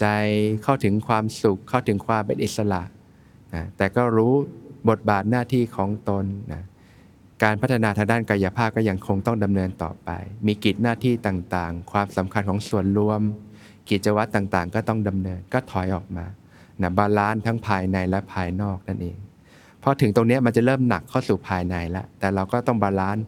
[0.00, 0.06] ใจ
[0.62, 2.82] เข้าถึงความสุขเข้าถึงความเป็นอิสระ
[3.54, 4.34] นะแต่ก็รู้
[4.88, 6.62] บทบาทหน้าที่ของตนนะ
[7.42, 10.10] การพัฒนาทางด้านกายภาพก็ยังคงต้องดำเนินต่อไป
[10.46, 13.20] มีกิจหน้าที่ต่างๆ ความสำคัญของส่วนรวม
[13.90, 16.26] กิจวัตรต่างๆ ก็ต้องดำเนินก็ถอยออกมา
[16.82, 19.16] นะ balance ทั้งภายในและภายนอกนั่นเอง
[19.82, 23.24] พอถึงตรงนี้มันจะเริ่มหนักเข้าสู่ภายในแล้วแต่เราก็ต้อง balance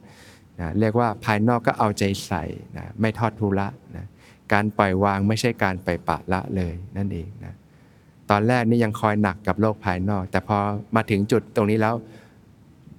[0.61, 2.45] นะเรียกว่าภายนอกก็เอาใจใส่
[2.77, 4.07] นะไม่ทอดธุระนะ
[4.53, 7.55] การปล่อยวางไม่ใช่การปล่อยปะละเลยนั่นเองนะ
[8.31, 10.59] ตอนแรกนี่ยังคอยหนักกับโลกภายนอก แต่พอ
[10.97, 11.95] มาถึงจุดตรงนี้แล้ว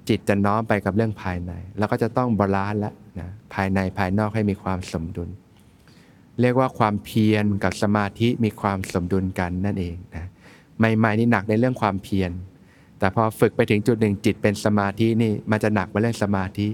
[0.09, 5.29] จิตจะน้อมไปกับเรื่องภายใน แล้วก็จะต้อง balance แล้วนะภายในภายนอกให้มีความสมดุล
[6.41, 10.25] เรียกว่าความเพียรกับสมาธิมีความสมดุลกันนั่นเองนะ
[10.97, 12.31] ใหม่ๆนี่หนักในเรื่องความเพียร
[12.99, 16.67] แต่พอฝึกไปถึงจุดหนึ่งจิตเป็นสมาธินี่มันจะหนักไปเรื่องสมาธิ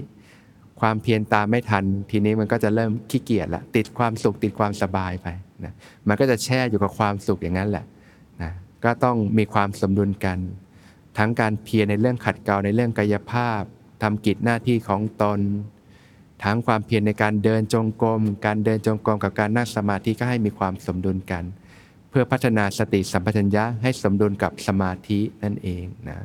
[0.84, 5.26] ความเพียรตามไม่ทัน ทีนี้มันก็จะเริ่มขี้เกียจละติดความสุขติดความสบายไป
[5.64, 5.72] นะ
[6.08, 7.84] มันก็จะแช่อยู่กับความสุขอย่างนั้นแหละ
[8.42, 8.52] นะ
[8.84, 10.38] ก็ต้องมีความสมดุลกัน
[11.18, 13.62] ทั้งการเพียรในเรื่องขัดเกลาในเรื่องกายภาพ
[14.02, 15.40] ทำกิจหน้าที่ของตน
[16.44, 21.44] ทั้งความเพียรในการเดินจงกรมการเดินจงกรมกับการนั่งสมาธิก็ให้มีความสมดุลกัน
[22.10, 26.18] เพื่อพัฒนาสติสัมปชัญญะให้สมดุลกับสมาธินั่นเองนะ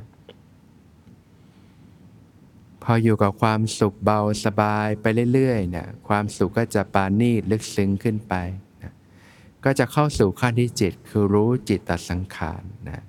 [2.91, 8.33] ออยู่กับความสุขเบาสบายไปเรื่อยๆเนะความสุขก็จะปานีลึกซึ้งขึ้นไป
[8.83, 8.93] นะ
[9.65, 13.03] ก็จะเข้าสู่ขั้นที่จิตคือรู้จิตตสังขารนะ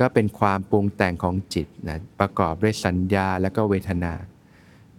[0.00, 4.14] ก็เป็นความปรุงแต่งของจิตนะประกอบด้วยสัญญาและก็เวทนา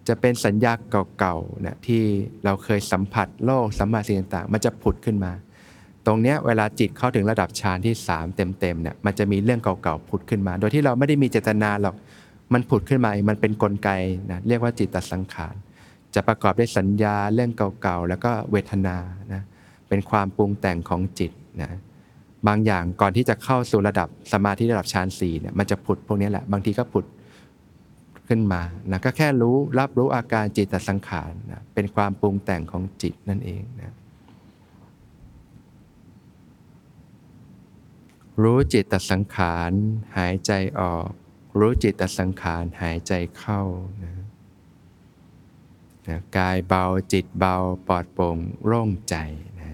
[0.08, 0.74] จะเป็นสัญญา
[1.20, 2.04] เก่าๆนะที่
[2.44, 5.34] เราเคยสัมผัสโลกสัมผัสสิ่งต่างๆ มันจะผุดขึ้นมา
[6.06, 11.96] ตรงเนี้ยเวลาจิตเข้าถึงระดับฌานที่ 3 เต็มๆเนี่ยมันจะมีเรื่องเก่าๆผุดขึ้นมา โดยที่เราไม่ได้มีเจตนาหรอก
[12.54, 13.90] มันผุดขึ้นมาเองมันเป็นนกลไก
[14.32, 15.56] นะเรียกว่าจิตตสังขาร
[16.16, 18.98] จะประกอบด้วยสัญญาเรื่องเก่าๆ แล้วก็เวทนา
[19.34, 19.42] นะ
[19.90, 21.32] เป็นความปรุงแต่งของจิต
[21.62, 21.80] นะ
[22.48, 27.06] บางอย่างก่อนที่จะเข้าสู่ระดับสมาธิระดับฌานสี่เนี่ยมันจะผุดพวกนี้แหละ บางทีก็ผุด
[28.28, 33.96] ขึ้นมานะก็แค่รู้รับรู้อาการจิตตสังขารนะเป็นความปรุงแต่งของจิตนั่นเองนะ
[38.44, 39.72] รู้จิตตสังขาร
[40.18, 41.10] หายใจออก
[41.60, 43.62] รู้จิตตสังขารหายใจเข้า
[44.04, 44.14] นะ
[46.08, 47.56] นะกายเบาจิตเบา
[47.88, 49.16] ปลอดโปร่งโล่งใจ
[49.62, 49.74] นะ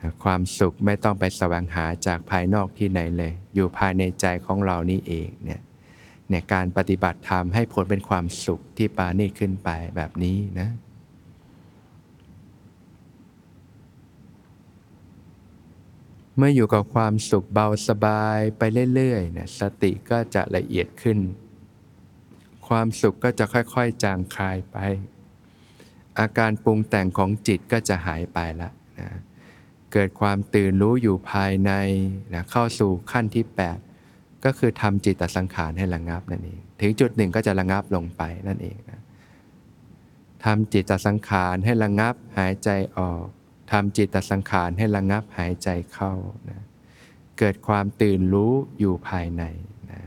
[0.00, 5.60] นะความสุขไม่ต้องไปแสวงหาจากภายนอกที่ไหนเลย อยู่ภายในใจของเรานี่เองเนี่ย
[6.28, 10.68] เนี่ยการปฏิบัติธรรมให้ผลเป็นความสุขที่ปานีขึ้นไปแบบนี้นะ
[16.36, 18.62] เมื่ออยู่กับความสุขเบาสบายไป
[18.94, 21.18] เรื่อยๆเนี่ยสติก็จะละเอียดขึ้น
[22.68, 24.76] ความสุขก็จะค่อยๆ จางคลายไป
[26.18, 28.70] อาการปรุงแต่งของจิตก็จะหายไปละ
[29.00, 29.10] นะ
[29.92, 31.72] เกิดความตื่นรู้อยู่ภายใน
[32.34, 33.44] นะเข้าสู่ขั้นที่
[33.94, 39.00] 8 ก็คือทำจิตตสังขารให้ระงับนั่นเอง ถึงจุดหนึ่งก็จะระงับลงไปนั่นเองนะ
[40.44, 42.68] ทำจิตตสังขารให้ระงับหายใจ
[42.98, 43.26] ออก
[43.70, 46.12] ทำจิตตสังขารให้ระงับหายใจเข้า
[46.50, 46.62] นะ
[47.38, 49.42] เกิดความตื่นรู้อยู่ภายใน
[49.90, 50.00] นะ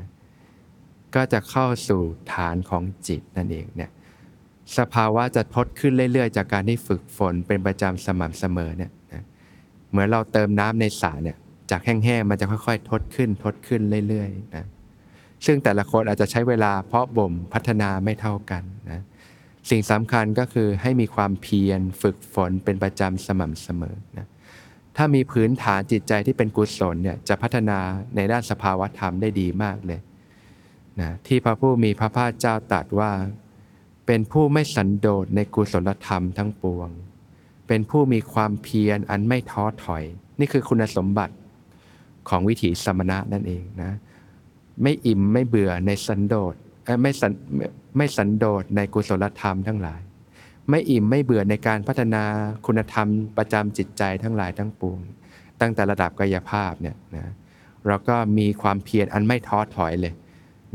[1.15, 2.01] ก็จะเข้าสู่
[2.33, 3.91] ฐานของจิตนั่นเองเนี่ย
[4.77, 9.23] สภาวะจะทดขึ้นเรื่อยๆ จากการที่ฝึกฝนเป็นประจำสม่ำเสมอเนี่ยนะ
[9.89, 11.37] เหมือนเราเติมน้ำในสระเนี่ย
[11.71, 14.65] จากแห้งๆมันจะค่อยๆ ทดขึ้นทดขึ้นเรื่อยๆนะ
[15.45, 19.01] ซึ่งแต่ละคนอาจจะใช้เวลาเพาะบ่มพัฒนาไม่เท่ากันนะ
[19.69, 24.27] สิ่งสำคัญก็คือให้มีความเพียรฝึกฝนเป็นประจำสม่ำเสมอนะ
[24.97, 27.79] ถ้ามีพื้นฐานจิตใจที่เป็นกุศลเนี่ยจะพัฒนา
[28.15, 29.99] ในด้านสภาวธรรมได้ดีมากเลย
[31.01, 33.11] นะที่พระผู้มีพระภาคเจ้าตรัสว่า
[34.05, 36.89] เป็นผู้ไม่สันโดษในกุศลธรรมทั้งปวง
[37.67, 40.03] เป็นผู้มีความเพียรอันไม่ท้อถอย
[40.39, 41.35] นี่คือคุณสมบัติ
[42.29, 43.91] ของวิถีสมณะนั่นเองนะ
[44.81, 46.55] ไม่อิ่มไม่เบื่อในสันโดษ
[47.01, 47.33] ไม่สัน
[47.97, 50.01] ไม่สันโดษในกุศลธรรมทั้งหลาย
[50.69, 52.23] ไม่อิ่มไม่เบื่อในการพัฒนา
[52.65, 54.99] คุณธรรมประจำจิตใจทั้งหลายทั้งปวง
[55.61, 57.33] ตั้งแต่ระดับกายภาพเนี่ยนะ
[57.85, 60.13] เราก็มีความเพียรอันไม่ท้อถอยเลย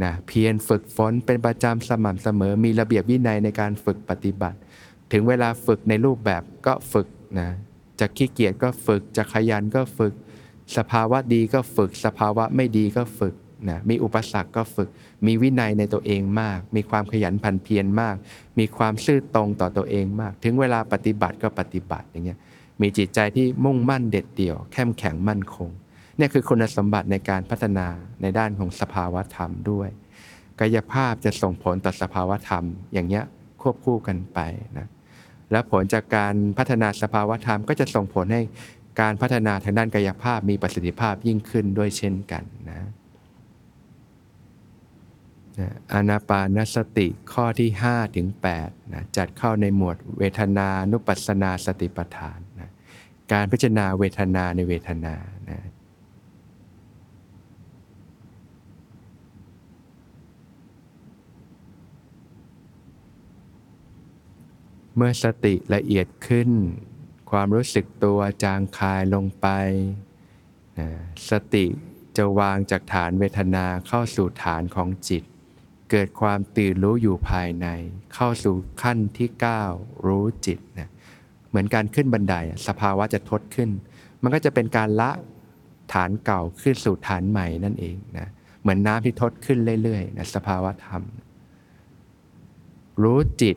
[0.05, 4.59] นะเพียรฝึกฝนเป็นประจำสม่ำเสมอ มีระเบียบวินัยในการฝึกปฏิบัติ
[5.13, 7.07] ถึงเวลาฝึกในรูปแบบก็ฝึก
[7.41, 7.49] นะ
[8.01, 10.13] จะขี้เกียจก็ฝึกจะขยันก็ฝึก
[10.77, 13.35] สภาวะดีก็ฝึก สภาวะไม่ดีก็ฝึก
[13.71, 14.89] นะมีอุปสรรคก็ฝึก
[15.27, 18.17] มีวินัยในตัวเองมาก มีความขยันพันเพียรมาก
[18.59, 22.39] มีความซื่อตรงต่อตัวเองมาก ถึงเวลาปฏิบัติก็ปฏิบัติอย่างเงี้ย
[22.81, 25.71] มีจิตใจที่มุ่งมั่นเด็ดเดี่ยวเข้มแข็งมั่นคง
[26.17, 27.87] เนี่ยคือคุณสมบัติในการพัฒนา
[28.23, 29.89] ในด้านของสภาวธรรมด้วย
[30.61, 33.25] กายภาพจะส่งผลต่อสภาวธรรม อย่างเงี้ย
[33.63, 34.39] ควบคู่กันไป
[34.79, 34.89] นะ
[35.51, 38.43] และผลจากการพัฒนาสภาวธรรม ก็จะส่งผลให้
[39.01, 42.89] การพัฒนาทางด้านกายภาพมีประสิทธิภาพยิ่งขึ้นด้วยเช่นกันนะ
[45.93, 48.29] อนาปานสติข้อที่5ถึง
[48.61, 52.71] 8นะจัดเข้าในหมวดเวทนานุปัสสนาสติปัฏฐานนะ
[53.33, 55.15] การพิจารณาเวทนาในเวทนา
[55.51, 55.61] นะ
[64.97, 66.51] เมื่อสติละเอียดขึ้น
[67.31, 69.47] ความรู้สึกตัวจางคายลงไป
[70.79, 70.89] นะ
[71.31, 71.67] สติ
[72.17, 75.25] จะวางจากฐานเวทนาเข้าสู่ฐานของจิต
[75.97, 77.67] เกิดความตื่นรู้อยู่ภายใน
[78.15, 79.29] เข้าสู่ขั้นที่
[79.67, 80.91] 9 รู้จิตนะ
[81.49, 82.35] เหมือนการขึ้นบันได
[82.69, 83.71] สภาวะจะทดขึ้น
[84.23, 85.11] มันก็จะเป็นการละ
[85.93, 88.29] ฐานเก่าขึ้นสู่ฐานใหม่นั่นเองนะ
[88.63, 91.03] เหมือนน้ำที่ทดขึ้นเรื่อยๆนะสภาวะธรรม
[93.03, 93.57] รู้จิต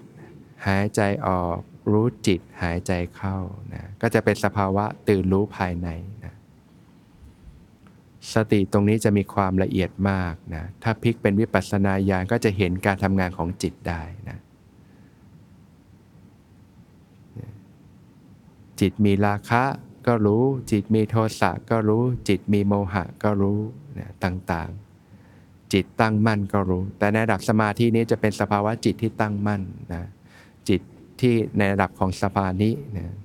[0.68, 1.60] หายใจออก
[1.92, 3.38] รู้จิตหายใจเข้า
[3.74, 5.90] นะก็จะเป็นสภาวะตื่นรู้ภายใน
[6.24, 6.34] นะ
[8.34, 14.38] สติตรงนี้จะมีความละเอียดมากนะ ถ้าพลิกเป็นวิปัสสนาญาณก็จะเห็นการทำงานของจิตได้นะ
[18.80, 19.64] จิตมีราคะ
[20.08, 23.60] ก็รู้ จิตมีโทสะก็รู้ จิตมีโมหะก็รู้
[24.00, 29.62] นะต่างๆ จิตตั้งมั่นก็รู้ แต่ในระดับสมาธินี้จะเป็นสภาวะจิตที่ตั้งมั่น
[29.94, 30.04] นะ
[30.70, 30.82] จิต
[31.22, 33.16] ที่ในระดับของสภานินะ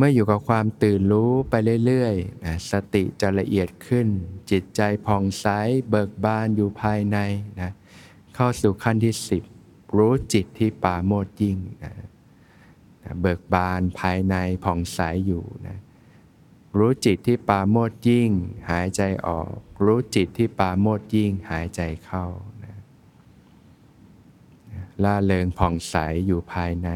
[0.00, 1.54] เมื่ออยู่กับความตื่นรู้ไป
[1.86, 4.06] เรื่อยๆ สติจะละเอียดขึ้น
[4.50, 5.46] จิตใจผ่องใส
[5.90, 7.18] เบิกบานอยู่ภายใน
[7.60, 7.72] นะ
[8.34, 9.42] เข้าสู่ขั้นที่สิบ
[9.96, 11.94] รู้จิตที่ป่าโมดยิ่งนะ
[13.04, 15.78] นะเบิกบานภายในผ่องใสอยู่นะ
[16.78, 18.30] รู้จิตที่ปาโมดยิ่ง
[18.70, 19.52] หายใจออก
[19.84, 22.26] รู้จิตที่ปาโมดยิ่ง หายใจเข้า
[22.64, 22.76] นะ
[25.02, 25.94] ล่าเริงผ่องใส
[26.26, 26.90] อยู่ภายใน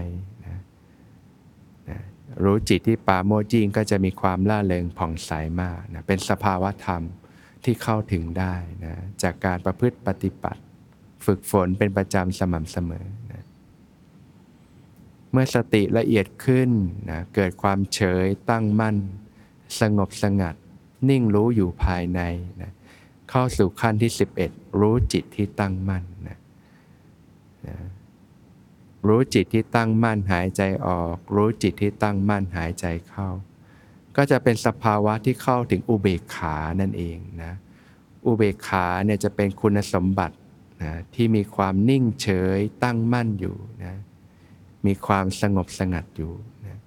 [2.45, 5.30] รู้จิตที่ปาโมดยิ่งก็จะมีความล่าเริงผ่องใส
[5.62, 7.03] มากนะเป็นสภาวะธรรม
[7.64, 8.55] ที่เข้าถึงได้
[8.85, 10.62] นะจากการประพฤติปฏิบัติ
[11.26, 13.45] ฝึกฝนเป็นประจำสม่ำเสมอนะ
[15.33, 16.70] เมื่อสติละเอียดขึ้น
[17.11, 18.97] นะเกิดความเฉยตั้งมั่น
[19.80, 20.55] สงบสงัด
[21.09, 22.20] นิ่งรู้อยู่ภายใน
[22.62, 22.72] นะ
[23.30, 24.12] เข้าสู่ขั้นที่
[24.45, 26.39] 11 รู้จิตที่ตั้งมั่นนะ
[27.68, 27.76] นะ
[29.07, 33.28] รู้จิตที่ตั้งมั่นหายใจออก รู้จิตที่ตั้งมั่นหายใจเข้า
[34.16, 37.53] ก็จะเป็นสภาวะที่เข้าถึงอุเบกขานั่นเองนะ
[38.26, 40.36] อุเบกขาเนี่ยจะเป็นคุณสมบัติ
[40.82, 43.96] นะที่มีความนิ่งเฉยตั้งมั่นอยู่นะ
[44.86, 46.32] มีความสงบสงัดอยู่
[46.66, 46.78] นะ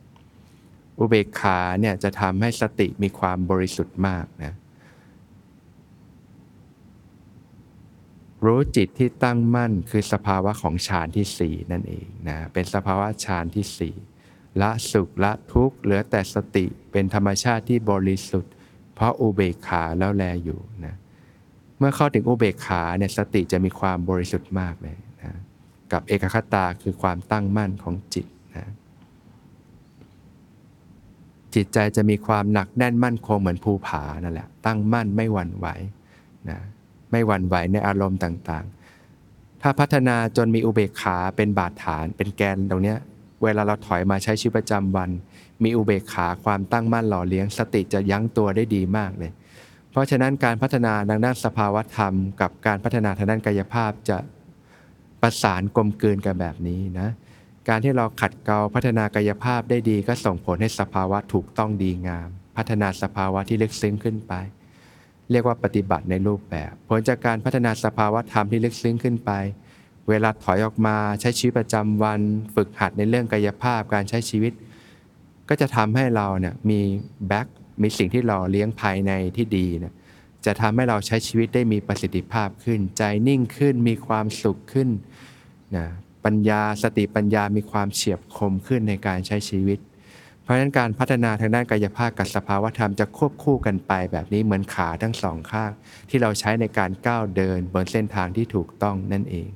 [1.00, 4.54] อุเบกขาเนี่ยจะทำให้สติมีความบริสุทธิ์มากนะ
[8.46, 13.96] รู้จิตที่ตั้งมั่นคือสภาวะของฌานที่สี่นั่นเองนะเป็นสภาวะฌานที่สี่
[14.62, 18.54] ละสุขละทุกข์เหลือแต่สติเป็นธรรมชาติที่บริสุทธิ์
[18.96, 20.96] เพราะอุเบกขาแล้วแลอยู่นะ
[21.78, 25.34] เมื่อเข้าถึงอุเบกขาเนี่ยสติจะมีความบริสุทธิ์มากเลยนะ
[25.92, 28.68] กับเอกคตาคือความตั้งมั่นของจิตนะ
[31.56, 35.68] จิตใจจะมีความหนักแน่นมั่นคงเหมือนภูผานั่นแหละตั้งมั่นไม่หวั่นไหว
[36.50, 36.60] นะ
[37.16, 42.98] ไม่หวั่นไหวในอารมณ์ต่างๆ ถ้าพัฒนาจนมีอุเบกขาเป็นบาดฐาน เป็นแกนตรงเนี้ย
[43.44, 45.10] เวลาเราถอยมาใช้ชีวิตประจำวัน
[45.64, 49.32] มีอุเบกขาความตั้งมั่นหล่อเลี้ยง สติจะยั้งตัวได้ดีมากเลย
[49.92, 54.18] เพราะฉะนั้นการพัฒนาทางด้านสภาวธรรม กับการพัฒนาทางด้านกายภาพจะ
[55.22, 57.10] ประสานกลมกลืนกันแบบนี้นะ
[57.70, 64.34] การที่เราขัดเกลาพัฒนากายภาพได้ดีก็ส่งผลให้สภาวะถูกต้องดีงาม พัฒนาสภาวะที่ลึกซึ้งขึ้นไป
[65.32, 69.32] เรียกว่าปฏิบัติในรูปแบบ ผลจากการพัฒนาสภาวะธรรมที่ลึกซึ้งขึ้นไป
[70.10, 72.22] เวลาถอยออกมาใช้ชีวิตประจำวัน
[72.56, 74.54] ฝึกหัดในเรื่องกายภาพการใช้ชีวิต
[75.50, 76.80] ก็จะทำให้เราเนี่ยมี
[77.28, 77.48] แบ็ก
[77.82, 79.94] มีสิ่งที่เราเลี้ยงภายในที่ดีนี่ย
[80.46, 84.90] จะทำให้เราใช้ชีวิตได้มีประสิทธิภาพขึ้น ใจนิ่งขึ้นมีความสุขขึ้น
[85.76, 85.86] นะ
[86.26, 89.80] ปัญญาสติปัญญามีความเฉียบคมขึ้นในการใช้ชีวิต
[90.46, 95.72] เพราะฉะนั้นการพัฒนาทางด้านกายภาพกับสภาวธรรมจะควบคู่กันไปแบบนี้เหมือนขาทั้งสองข้าง
[96.10, 99.50] ที่เราใช้ในการก้าวเดินบนเส้นทางที่ถูกต้องนั่นเอง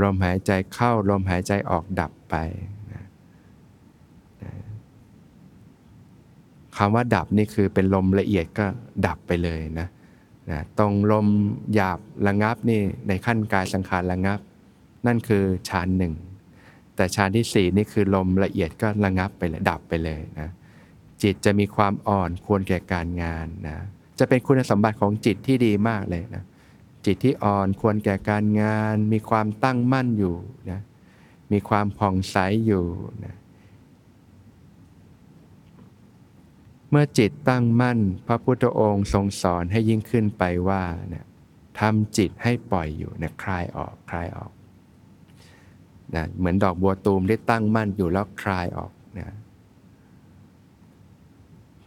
[0.00, 2.34] ลมหายใจเข้าลมหายใจออกดับไป
[6.76, 8.66] คำว่าดับนี่คือเป็นลมละเอียดก็
[9.06, 9.88] ดับไปเลยนะ
[10.50, 11.26] นะตรงลม
[11.74, 14.40] หยาบระงับนี่ในขั้นกายสังขารระงับ
[15.06, 16.14] นั่นคือฌานหนึ่ง
[17.00, 20.48] แต่ฌานที่สี่นี่คือลมละเอียดก็ระงับไปเลยดับไปเลยนะ
[21.22, 23.78] จิตจะมีความอ่อนควรแก่การงานนะ
[24.18, 26.44] จะเป็นคุณสมบัติของจิตที่ดีมากเลยนะ
[27.06, 30.36] จิตที่อ่อนควรแก่การงาน มีความตั้งมั่นอยู่
[30.70, 30.80] นะ
[31.52, 32.36] มีความผ่องใส
[32.66, 32.86] อยู่
[33.24, 33.34] นะ
[36.90, 41.26] เมื่อจิตตั้งมั่น พระพุทธองค์ทรงสอนให้ยิ่งขึ้นไปว่าเนี่ย
[41.80, 44.52] ทำจิตให้ปล่อยอยู่นะคลายออกคลายออก
[46.14, 49.28] นะเหมือนดอกบัวตูมได้ตั้งมั่นอยู่แล้วคลายออกนะ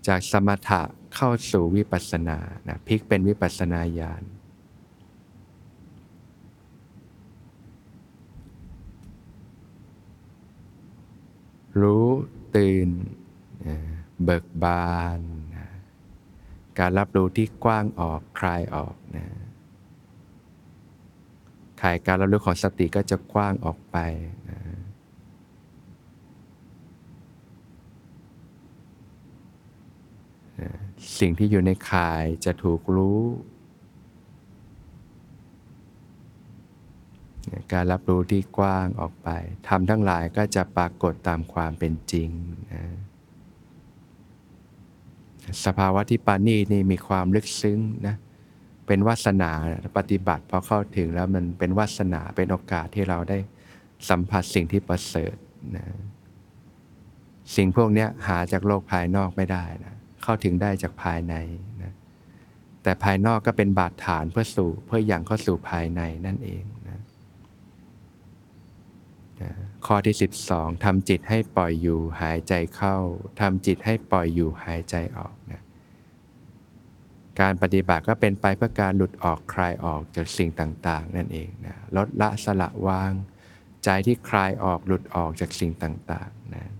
[0.07, 0.81] จากสมถะ
[1.15, 4.23] เข้าสู่วิปัสสนานะพลิกเป็นวิปัสสนาญาณ
[11.81, 12.07] รู้
[12.55, 12.89] ตื่น
[14.23, 15.19] เบิกบาน
[16.79, 19.27] การรับรู้ที่กว้างออกคลายออกนะ
[21.83, 23.97] ขายการรับรู้ของสติก็จะกว้างออกไป
[24.49, 24.59] นะ
[31.19, 33.21] สิ่งที่อยู่ในข่ายจะถูกรู้
[37.73, 39.29] การรับรู้ที่กว้างออกไป
[39.67, 42.29] ทำทั้งหลายก็จะปรากฏตามความเป็นจริง
[42.73, 42.83] นะ
[45.65, 49.51] สภาวะที่ปานีนี่มีความลึกซึ้งนะเเป็นวาสนา
[49.97, 53.37] ปฏิบัติพอเข้าถึงแล้วมันเป็นวาสนาเป็นโอกาสที่เราได้
[54.09, 55.35] สัมผัสสิ่งที่ประเสริฐ
[55.75, 55.85] นะ
[57.55, 61.35] สิ่งพวกนี้หาจากโลกภายนอกไม่ได้นะเข้าถึงได้จากภายใน
[61.83, 61.93] นะ
[62.83, 66.99] แต่ภายนอกก็เป็นบาดฐานเพื่อสู่เพื่ออย่างเข้าสู่ภายในนั่นเองนะ
[69.85, 70.15] ข้อที่
[70.49, 72.97] 12ทำจิตให้ปล่อยอยู่หายใจเข้า
[73.39, 75.61] ทำจิตให้ปล่อยอยู่หายใจออกนะ
[77.41, 83.13] การปฏิบัติก็เป็นไปเพื่อการหลุดออกคลายออกจากสิ่งต่างๆ นั่นเองนะลดละสละวาง
[83.83, 86.71] ใจที่คลายออกหลุดออกจากสิ่งต่างๆนะ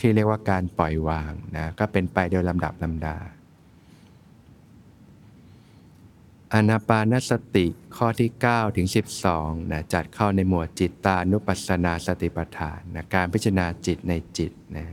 [0.00, 3.16] ที่เรียกว่าการปล่อยวางนะก็เป็นไปโดยลำดับลำดา
[6.54, 7.66] อนาปานสติ
[7.96, 8.88] ข้อที่9ถึง
[9.30, 14.86] 12นะจัดเข้าในหมวดจิตตานุปัสสนาสติปัฏฐานนะการพิจารณาจิตในจิตนะ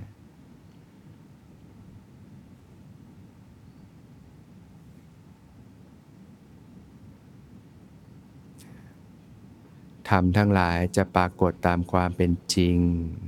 [10.10, 12.78] ทำทั้งหลายจะปรากฏตามความเป็นจริง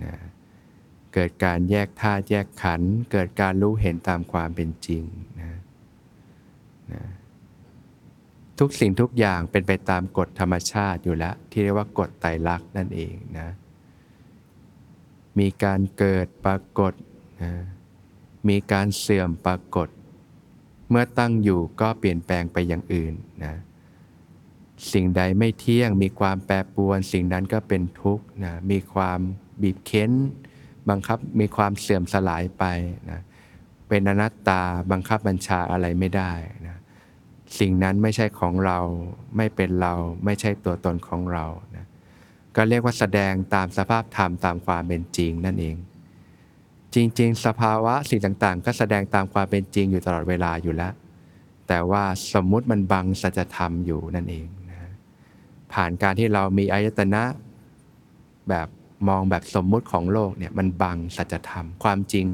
[0.05, 0.15] นะ
[1.13, 5.03] เกิดการแยกธาตุแยกขันธ์เกิดการรู้เห็นตามความเป็นจริง
[5.39, 5.59] นะ
[6.93, 7.03] นะ
[8.59, 13.49] ทุกสิ่งทุกอย่างเป็นไปตามกฎธรรมชาติอยู่แล้ว ที่เรียกว่ากฎไตรลักษณ์นั่นเองนะ
[15.39, 16.93] มีการเกิดปรากฏ
[17.43, 17.53] นะ
[18.49, 19.89] มีการเสื่อมปรากฏ
[20.89, 23.13] เมื่อตั้งอยู่ก็เปลี่ยนแปลงไปอย่างอื่น
[23.45, 23.55] นะ
[24.93, 29.19] สิ่งใดไม่เที่ยง มีความแปรปรวน สิ่งนั้นก็เป็นทุกข์นะมีความ
[29.61, 30.11] บีบเค้น
[30.89, 32.63] บังคับมีความเสื่อมสลายไป
[33.11, 33.21] นะ
[33.89, 34.61] เป็นอนัตตา
[34.91, 36.32] บังคับบัญชาอะไรไม่ได้
[36.67, 36.77] นะ
[37.59, 38.80] สิ่งนั้นไม่ใช่ของเรา
[39.38, 39.93] ไม่เป็นเรา
[40.25, 41.86] ไม่ใช่ตัวตนของเรานะ
[42.55, 45.75] ก็เรียกว่าแสดงตามสภาพธรรมตามความเป็นจริงนั่นเอง
[46.95, 50.93] จริง ๆ สภาวะสิ่งต่างๆ ก็แสดงตามความเป็นจริงอยู่ตลอดเวลาอยู่แล้ว
[51.67, 52.03] แต่ว่า
[52.34, 54.47] สมมุติมันบังสัจธรรมอยู่นั่นเอง
[55.74, 57.24] ผ่านการที่เรามีอายตนะ
[58.49, 58.67] แบบ
[59.07, 62.26] มองแบบสมมุติของโลกเนี่ยมันบังสัจธรรมความจริง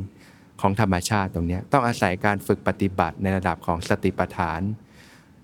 [0.61, 4.61] ของธรรมชาติตรงนี้ต้องอาศัยการฝึกปฏิบัติในระดับของสติปัฏฐาน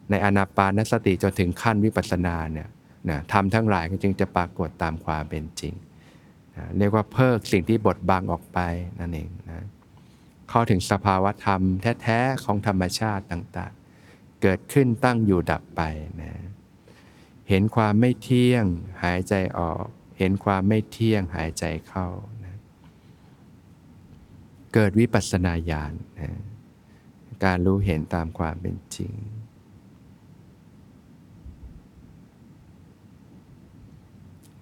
[0.09, 2.69] ในอนาปานสติจนถึงขั้นวิปัสสนาเนี่ย
[3.09, 5.73] นะทำทั้งหลายก็จึงจะปรากฏตามความเป็นจริง
[6.55, 8.59] นะเรียกว่าเพิกสิ่งที่บดบังออกไป
[8.99, 9.65] นั่นเองนะ
[10.49, 11.61] เข้าถึงสภาวะธรรม
[12.01, 15.81] แท้ ๆ ของธรรมชาติต่างๆ เกิดขึ้นตั้งอยู่ดับไป
[16.21, 16.31] นะ
[17.53, 18.65] เห็นความไม่เที่ยง
[19.03, 19.85] หายใจออก
[20.17, 22.07] เห็นความไม่เที่ยงหายใจเข้า
[22.45, 22.57] นะ
[24.73, 26.31] เกิดวิปัสสนาญาณนะ
[27.45, 29.13] การรู้เห็นตามความเป็นจริง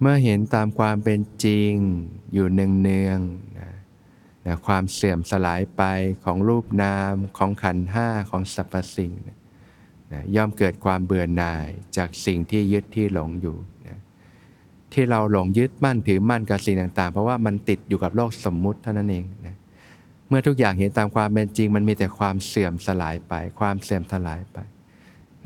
[0.00, 1.72] เมื่อเห็นตามความเป็นจริง
[2.32, 3.72] อยู่เนืองๆนะ
[4.46, 5.82] นะความเสื่อมสลายไป
[6.24, 9.39] ของรูปนามของขันห้าของสรรพสิ่งนะ
[10.12, 13.56] นะย่อมเกิดความเบื่อหน่ายจากสิ่งที่ยึดที่หลงอยู่
[13.88, 13.98] นะ
[14.92, 19.56] ที่เราหลงยึดมั่นถือมั่นกับสิ่งต่างๆ เพราะว่ามันติดอยู่กับโลกสมมุติเท่านั้นเองนะ
[20.28, 24.58] เมื่อทุกอย่างเห็นตามความเป็นจริง มันมีแต่ความเสื่อมสลายไป ความเสื่อมสลายไป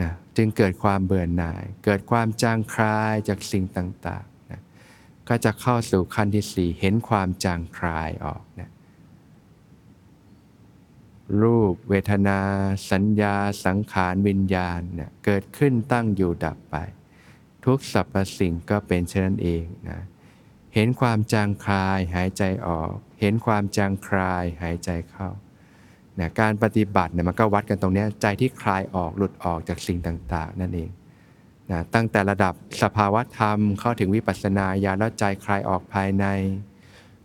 [0.00, 4.60] นะจึงเกิดความเบื่อหน่าย เกิดความจางคลายจากสิ่งต่างๆนะ
[5.28, 8.70] ก็จะเข้าสู่ขั้นที่สี่เห็นความจางคลายออกนะ
[11.42, 12.38] รูป เวทนา
[12.90, 16.76] สัญญา สังขารวิญญาณเนี่ยเกิดขึ้นตั้งอยู่ดับไป
[17.64, 20.00] ทุกสรรพสิ่งก็เป็นเช่นนั้นเองนะ
[20.74, 25.28] เห็นความจางคลายหายใจออก เห็นความจางคลายหายใจเข้า
[26.18, 30.90] นะการปฏิบัติเนี่ยมันก็วัดกันตรงนี้ใจที่คลายออกหลุดออกจากสิ่งต่าง ๆ นั่นเอง
[31.70, 36.26] นะตั้งแต่ระดับสภาวะธรรมเข้าถึงวิปัสสนาญาณแล้วใจคลายออกภายใน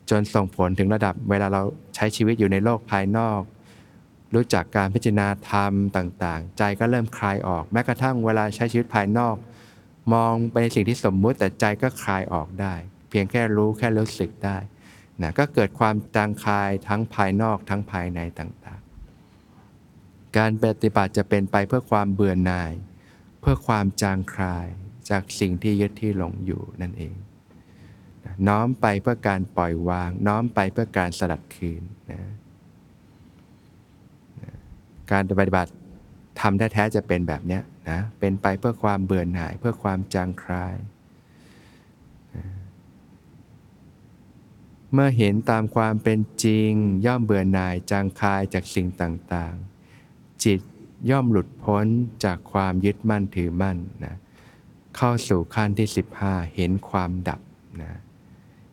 [0.10, 1.62] จนส่งผลถึงระดับเวลาเรา
[1.95, 3.41] ใช้ชีวิตอยู่ในโลกภายนอก
[4.36, 9.36] รู้จักการพิจารณาธรรมต่างๆ ใจก็เริ่มคลายออก แม้กระทั่งเวลาใช้ชีวิตภายนอก
[10.14, 12.74] มองไปในสิ่งที่สมมุติแต่ใจก็คลายออกได้
[13.10, 14.58] เพียงแค่รู้แค่รู้สึกได้
[15.22, 22.74] นะก็เกิดความจางคลายทั้งภายนอกทั้งภายในต่างๆ การปฏิบัติจะเป็นไปเพื่อความเบื่อหน่าย
[23.42, 24.68] เพื่อความจางคลาย
[25.10, 27.16] จากสิ่งที่ยึดที่หลงอยู่นั่นเอง
[28.24, 32.22] นะน้อมไปเพื่อการปล่อยวาง น้อมไปเพื่อการสลัดคืนนะ
[35.12, 35.72] การปฏิบัติ
[36.39, 40.76] ทำแท้ๆจะเป็นแบบเนี้ยนะเป็นไปเพื่อความเบื่อหน่ายเพื่อความจางคลาย
[44.93, 46.72] เมื่อเห็นตามความเป็นจริง
[47.05, 50.60] ย่อมเบื่อหน่ายจางคลายจากสิ่งต่างๆ จิต
[51.10, 51.86] ย่อมหลุดพ้น
[52.24, 54.16] จากความยึดมั่นถือมั่นนะ
[54.97, 55.88] เข้าสู่ขั้นที่
[56.22, 57.41] 15 เห็นความดับ
[57.82, 57.99] นะ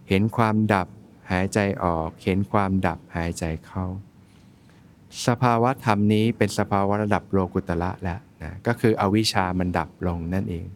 [0.08, 0.88] เห็นความดับ
[1.30, 3.86] หายใจออก เห็นความดับหายใจเข้า
[5.26, 10.66] สภาวะธรรมนี้เป็นสภาวะระดับโลกุตละแล้วนะก็คืออวิชามันดับลงนั่นเอง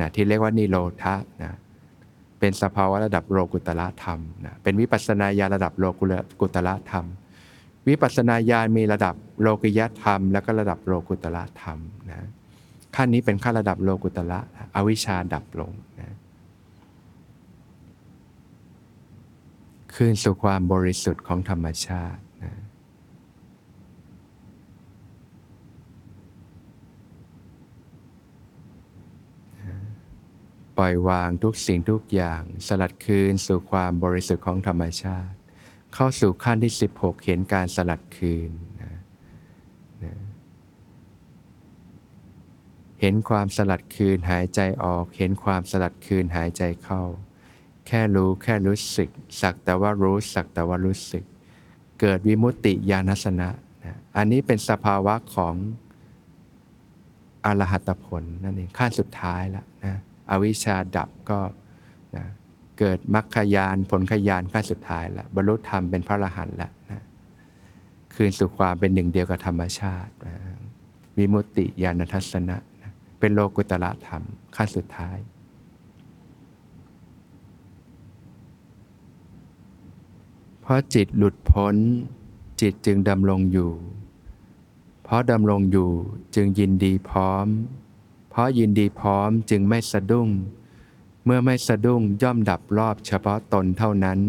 [0.00, 1.52] นะที่เรียกว่านิโรธะนะ
[2.40, 5.84] เป็นสภาวะระดับโลกุตละธรรมนะเป็นวิปัสสนาญาณระดับโล
[6.40, 7.04] กุตละธรรม
[7.88, 11.78] วิปัสสนาญาณมีระดับโลกิยธรรม แล้วก็ระดับโลกุตละธรรม
[12.10, 12.28] นะ
[12.96, 14.38] ขั้นนี้เป็นขั้นระดับโลกุตละ
[14.76, 16.14] อวิชชาดับลงนะ
[19.94, 22.52] คืนสู่ความบริสุทธิ์ของธรรมชาตินะ
[30.78, 35.34] ปล่อยวางทุกสิ่งทุกอย่าง สลัดคืนสู่ความบริสุทธิ์ของธรรมชาติ
[35.94, 38.50] เข้าสู่ขั้นที่ 16 เห็นการสลัดคืน
[38.82, 39.00] นะ
[40.04, 40.14] นะ
[43.00, 47.02] เห็นความสลัดคืนหายใจออก เห็นความสลัดคืนหายใจเข้า
[47.86, 49.08] แค่รู้แค่รู้สึก
[49.40, 51.24] สักแต่ว่ารู้สักแต่ว่ารู้สึก
[52.00, 53.48] เกิดวิมุตติญาณสนะ
[53.84, 55.54] นะอันนี้เป็นสภาวะของ
[57.44, 59.75] อรหัตผลนั่นเองขั้นสุดท้ายแล้วนะ
[60.30, 61.40] อวิชชาดับก็
[62.16, 62.24] นะ
[62.78, 67.02] เกิดมรรคยานผลขยานขั้นสุดท้ายล้วบรรลุธรรมเป็นพระอรหันต์ล้วนะ
[68.14, 70.34] คืนสู่ความเป็นหนึ่งเดียวกับธรรมชาตินะ
[71.16, 74.22] วิมุตติญาณทัศนะนะเป็นโลกุตละธรรม
[74.56, 75.18] ขั้นสุดท้าย
[80.60, 81.76] เพราะจิตหลุดพ้น
[82.60, 83.72] จิตจึงดำรงอยู่
[85.04, 85.90] เพราะดำรงอยู่
[86.34, 87.46] จึงยินดีพร้อม
[88.36, 90.28] ราะยินดีพร้อมจึงไม่สะดุ้ง
[91.24, 94.20] เมื่อไม่สะดุ้งย่อมดับรอบเฉพาะตนเท่านั้น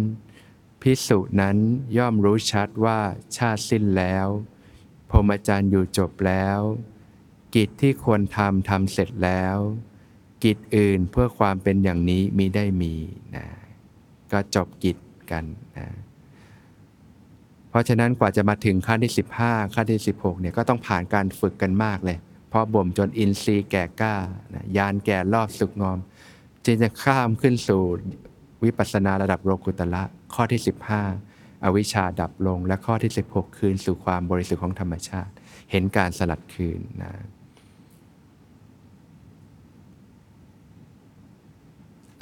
[0.81, 1.57] พิสุนั้น
[1.97, 2.99] ย่อมรู้ชัดว่า
[3.37, 4.27] ชาติสิ้นแล้ว
[5.09, 6.59] พรหมจรรย์อยู่จบแล้ว
[7.55, 9.57] กิจที่ควรทำทำเสร็จแล้ว
[10.43, 12.93] กิจอื่นเพื่อความเป็นอย่างนี้มีได้มี
[13.35, 13.47] นะ
[14.31, 14.97] ก็จบกิจ
[15.31, 15.43] กัน
[15.77, 15.87] นะ
[17.69, 19.11] เพราะฉะนั้นกว่าจะมาถึงขั้นที่
[19.43, 24.15] 15ขั้นที่ 16เนี่ยก็ต้องผ่านการฝึกกันมากเลยาะบ่มจนอินทรีย์แก่กล้า
[24.77, 25.99] ยานแก่รอบสุกงอม
[26.65, 27.83] จึงจะข้ามขึ้นสู่
[28.63, 30.03] วิปัสสนาระดับโลกุตละ
[30.33, 30.61] ข้อที่
[31.11, 35.33] 15 อวิชชาดับลง และข้อที่ 16 คืนสู่ความบริสุทธิ์ของธรรมชาติ
[35.71, 37.13] เห็นการสลัดคืนนะ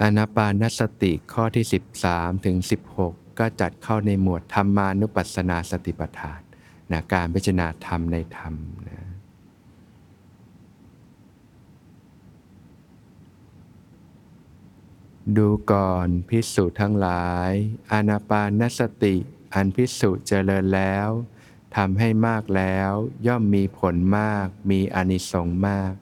[0.01, 1.65] อนาปานสติข้อที่
[2.05, 2.57] 13 ถึง
[2.99, 6.41] 16 ก็จัดเข้าในหมวดธรรมานุปัสสนาสติปัฏฐาน
[6.91, 8.53] นะการพิจารณาธรรมในธรรม
[8.87, 9.04] นะ
[15.37, 17.51] ดูก่อนพิสูจทั้งหลาย
[17.91, 19.15] อานาปานสติ
[19.53, 21.09] อันพิสูจเจริญแล้ว
[21.75, 22.91] ทำให้มากแล้ว
[23.27, 25.93] ย่อมมีผลมาก มีอนิสงส์มาก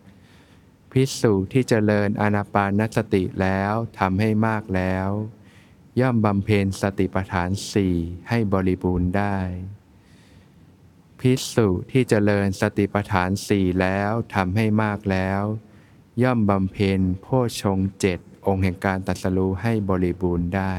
[0.92, 5.10] พิสูจที่เจริญอานาปานสติแล้วทำให้มากแล้ว
[6.00, 7.96] ย่อมบำเพ็ญสติปัฏฐานสี่
[8.30, 9.38] ให้บริบูรณ์ได้
[11.20, 15.42] พิสูจที่เจริญสติปัฏฐานสี่แล้วทำให้มากแล้ว
[16.24, 17.28] ย่อมบำเพ็ญโพ
[17.62, 20.76] ชงเจ็ด องค์แห่งการตรัสรู้ให้บริบูรณ์ได้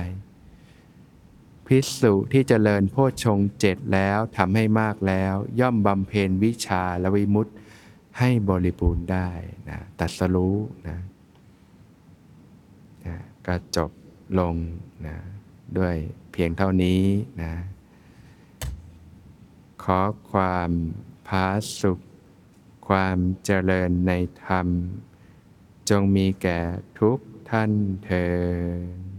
[1.66, 7.52] พิสุที่เจริญโพชฌงเจ็ดแล้วทำให้มากแล้ว ย่อมบำเพ็ญวิชาและวิมุตติ
[8.18, 9.28] ให้บริบูรณ์ได้
[9.68, 10.56] นะตรัสรู้
[10.88, 10.98] นะ
[13.06, 13.90] นะก็จบ
[14.38, 14.54] ลง
[15.06, 15.16] นะ
[15.78, 15.94] ด้วย
[16.32, 17.02] เพียงเท่านี้
[17.42, 17.54] นะ
[19.82, 20.00] ขอ
[20.30, 20.70] ความ
[21.28, 21.46] พา
[21.80, 21.98] สุข
[22.88, 24.12] ความเจริญใน
[24.44, 24.66] ธรรม
[25.88, 26.60] จงมีแก่
[27.00, 27.18] ทุก
[27.50, 27.70] ท่าน
[28.04, 29.13] เธอ